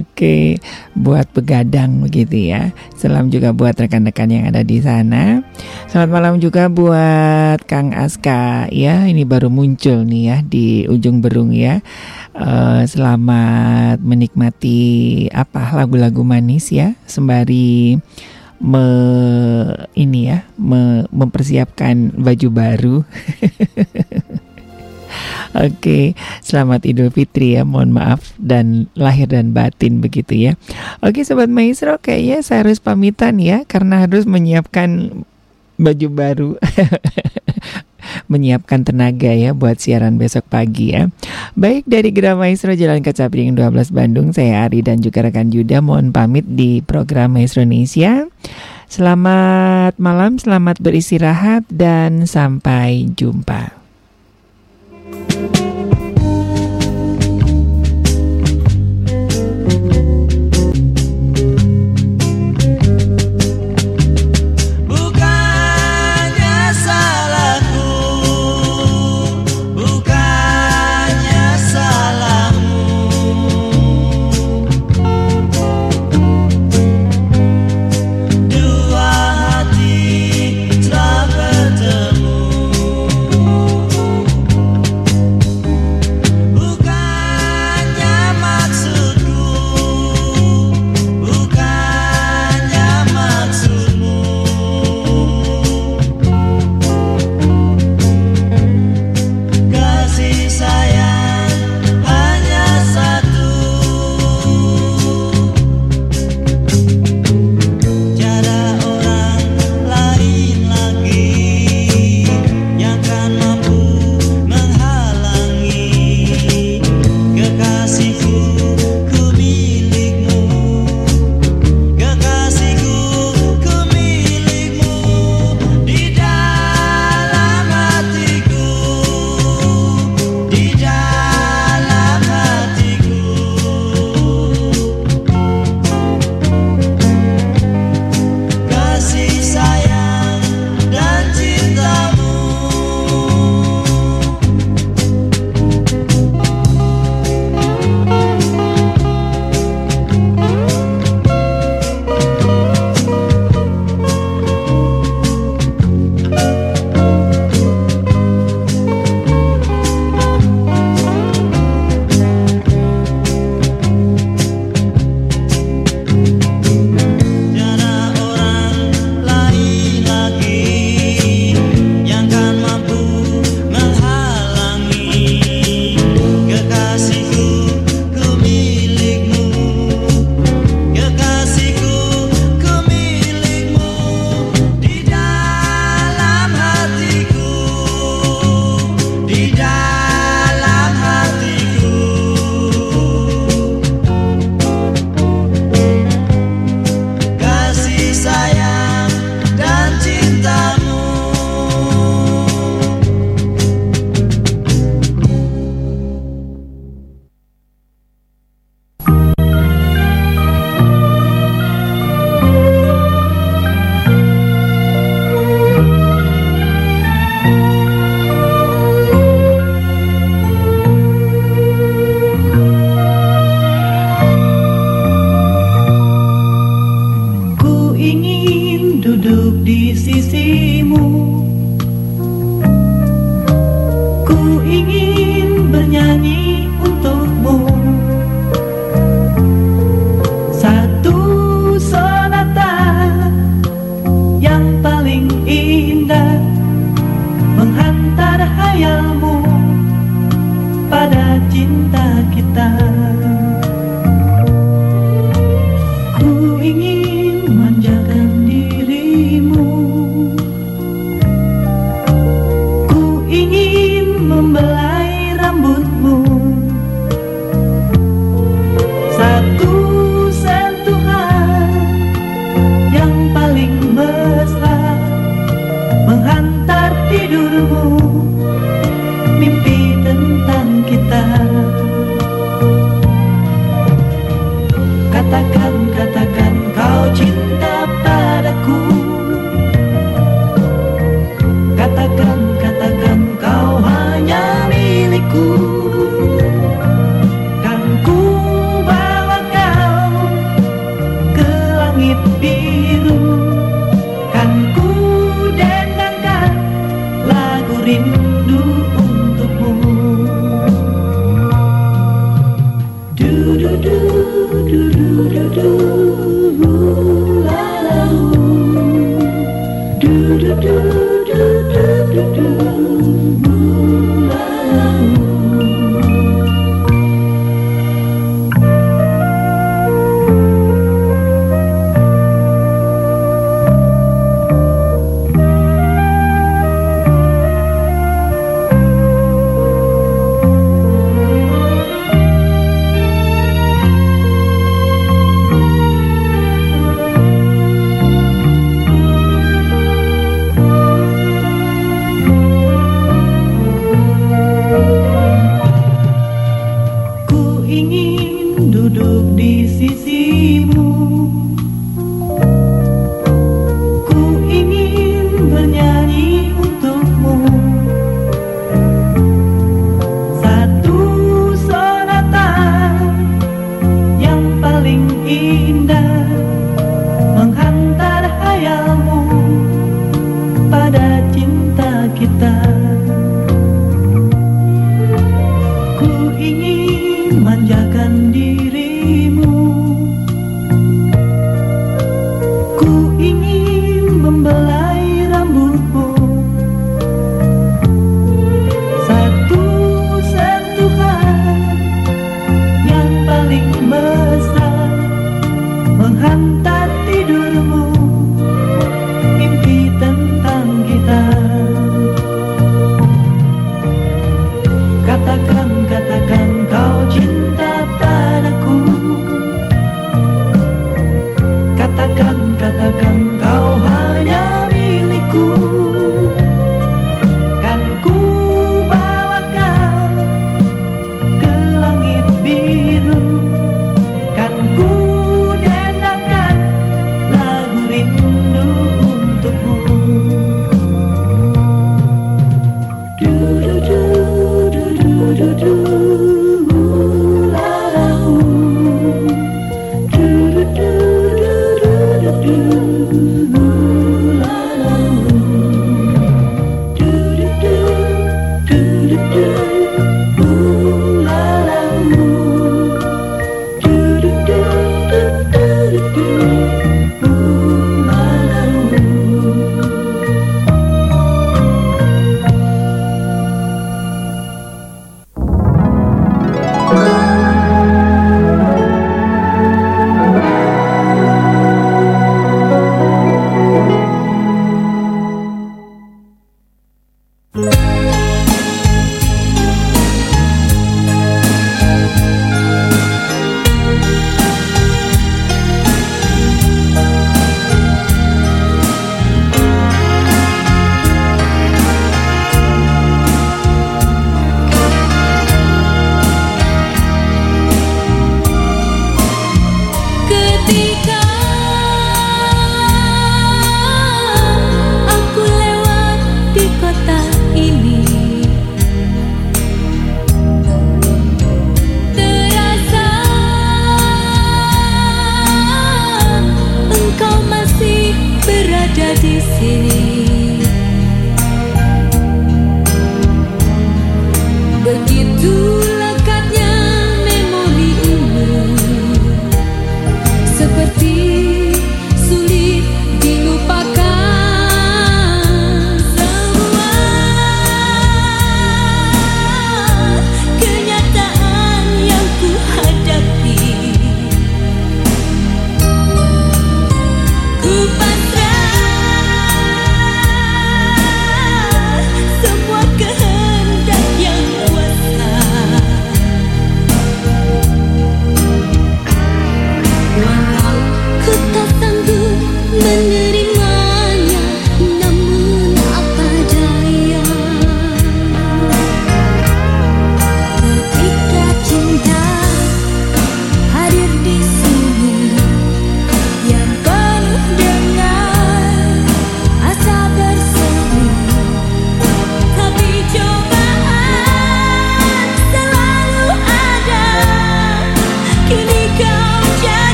[0.00, 0.56] Oke,
[0.96, 2.72] buat begadang begitu ya.
[2.96, 5.44] Salam juga buat rekan-rekan yang ada di sana.
[5.92, 9.04] Selamat malam juga buat Kang Aska ya.
[9.04, 11.84] Ini baru muncul nih ya di ujung berung ya.
[12.32, 14.80] Eh, selamat menikmati
[15.28, 18.00] apa lagu-lagu manis ya sembari
[18.62, 18.86] me
[19.98, 22.96] ini ya me- mempersiapkan baju baru.
[25.52, 27.68] Oke, selamat Idul Fitri ya.
[27.68, 30.52] Mohon maaf dan lahir dan batin begitu ya.
[31.04, 35.12] Oke, sobat maestro, kayaknya saya harus pamitan ya karena harus menyiapkan
[35.76, 36.50] baju baru.
[38.32, 41.12] menyiapkan tenaga ya buat siaran besok pagi ya.
[41.52, 45.84] Baik dari Gerah Maestro Jalan Kaca Piring 12 Bandung, saya Ari dan juga rekan Yuda
[45.84, 48.24] mohon pamit di program Maestro Indonesia.
[48.88, 53.81] Selamat malam, selamat beristirahat dan sampai jumpa.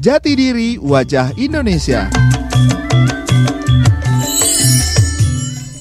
[0.00, 2.08] Jati diri wajah Indonesia.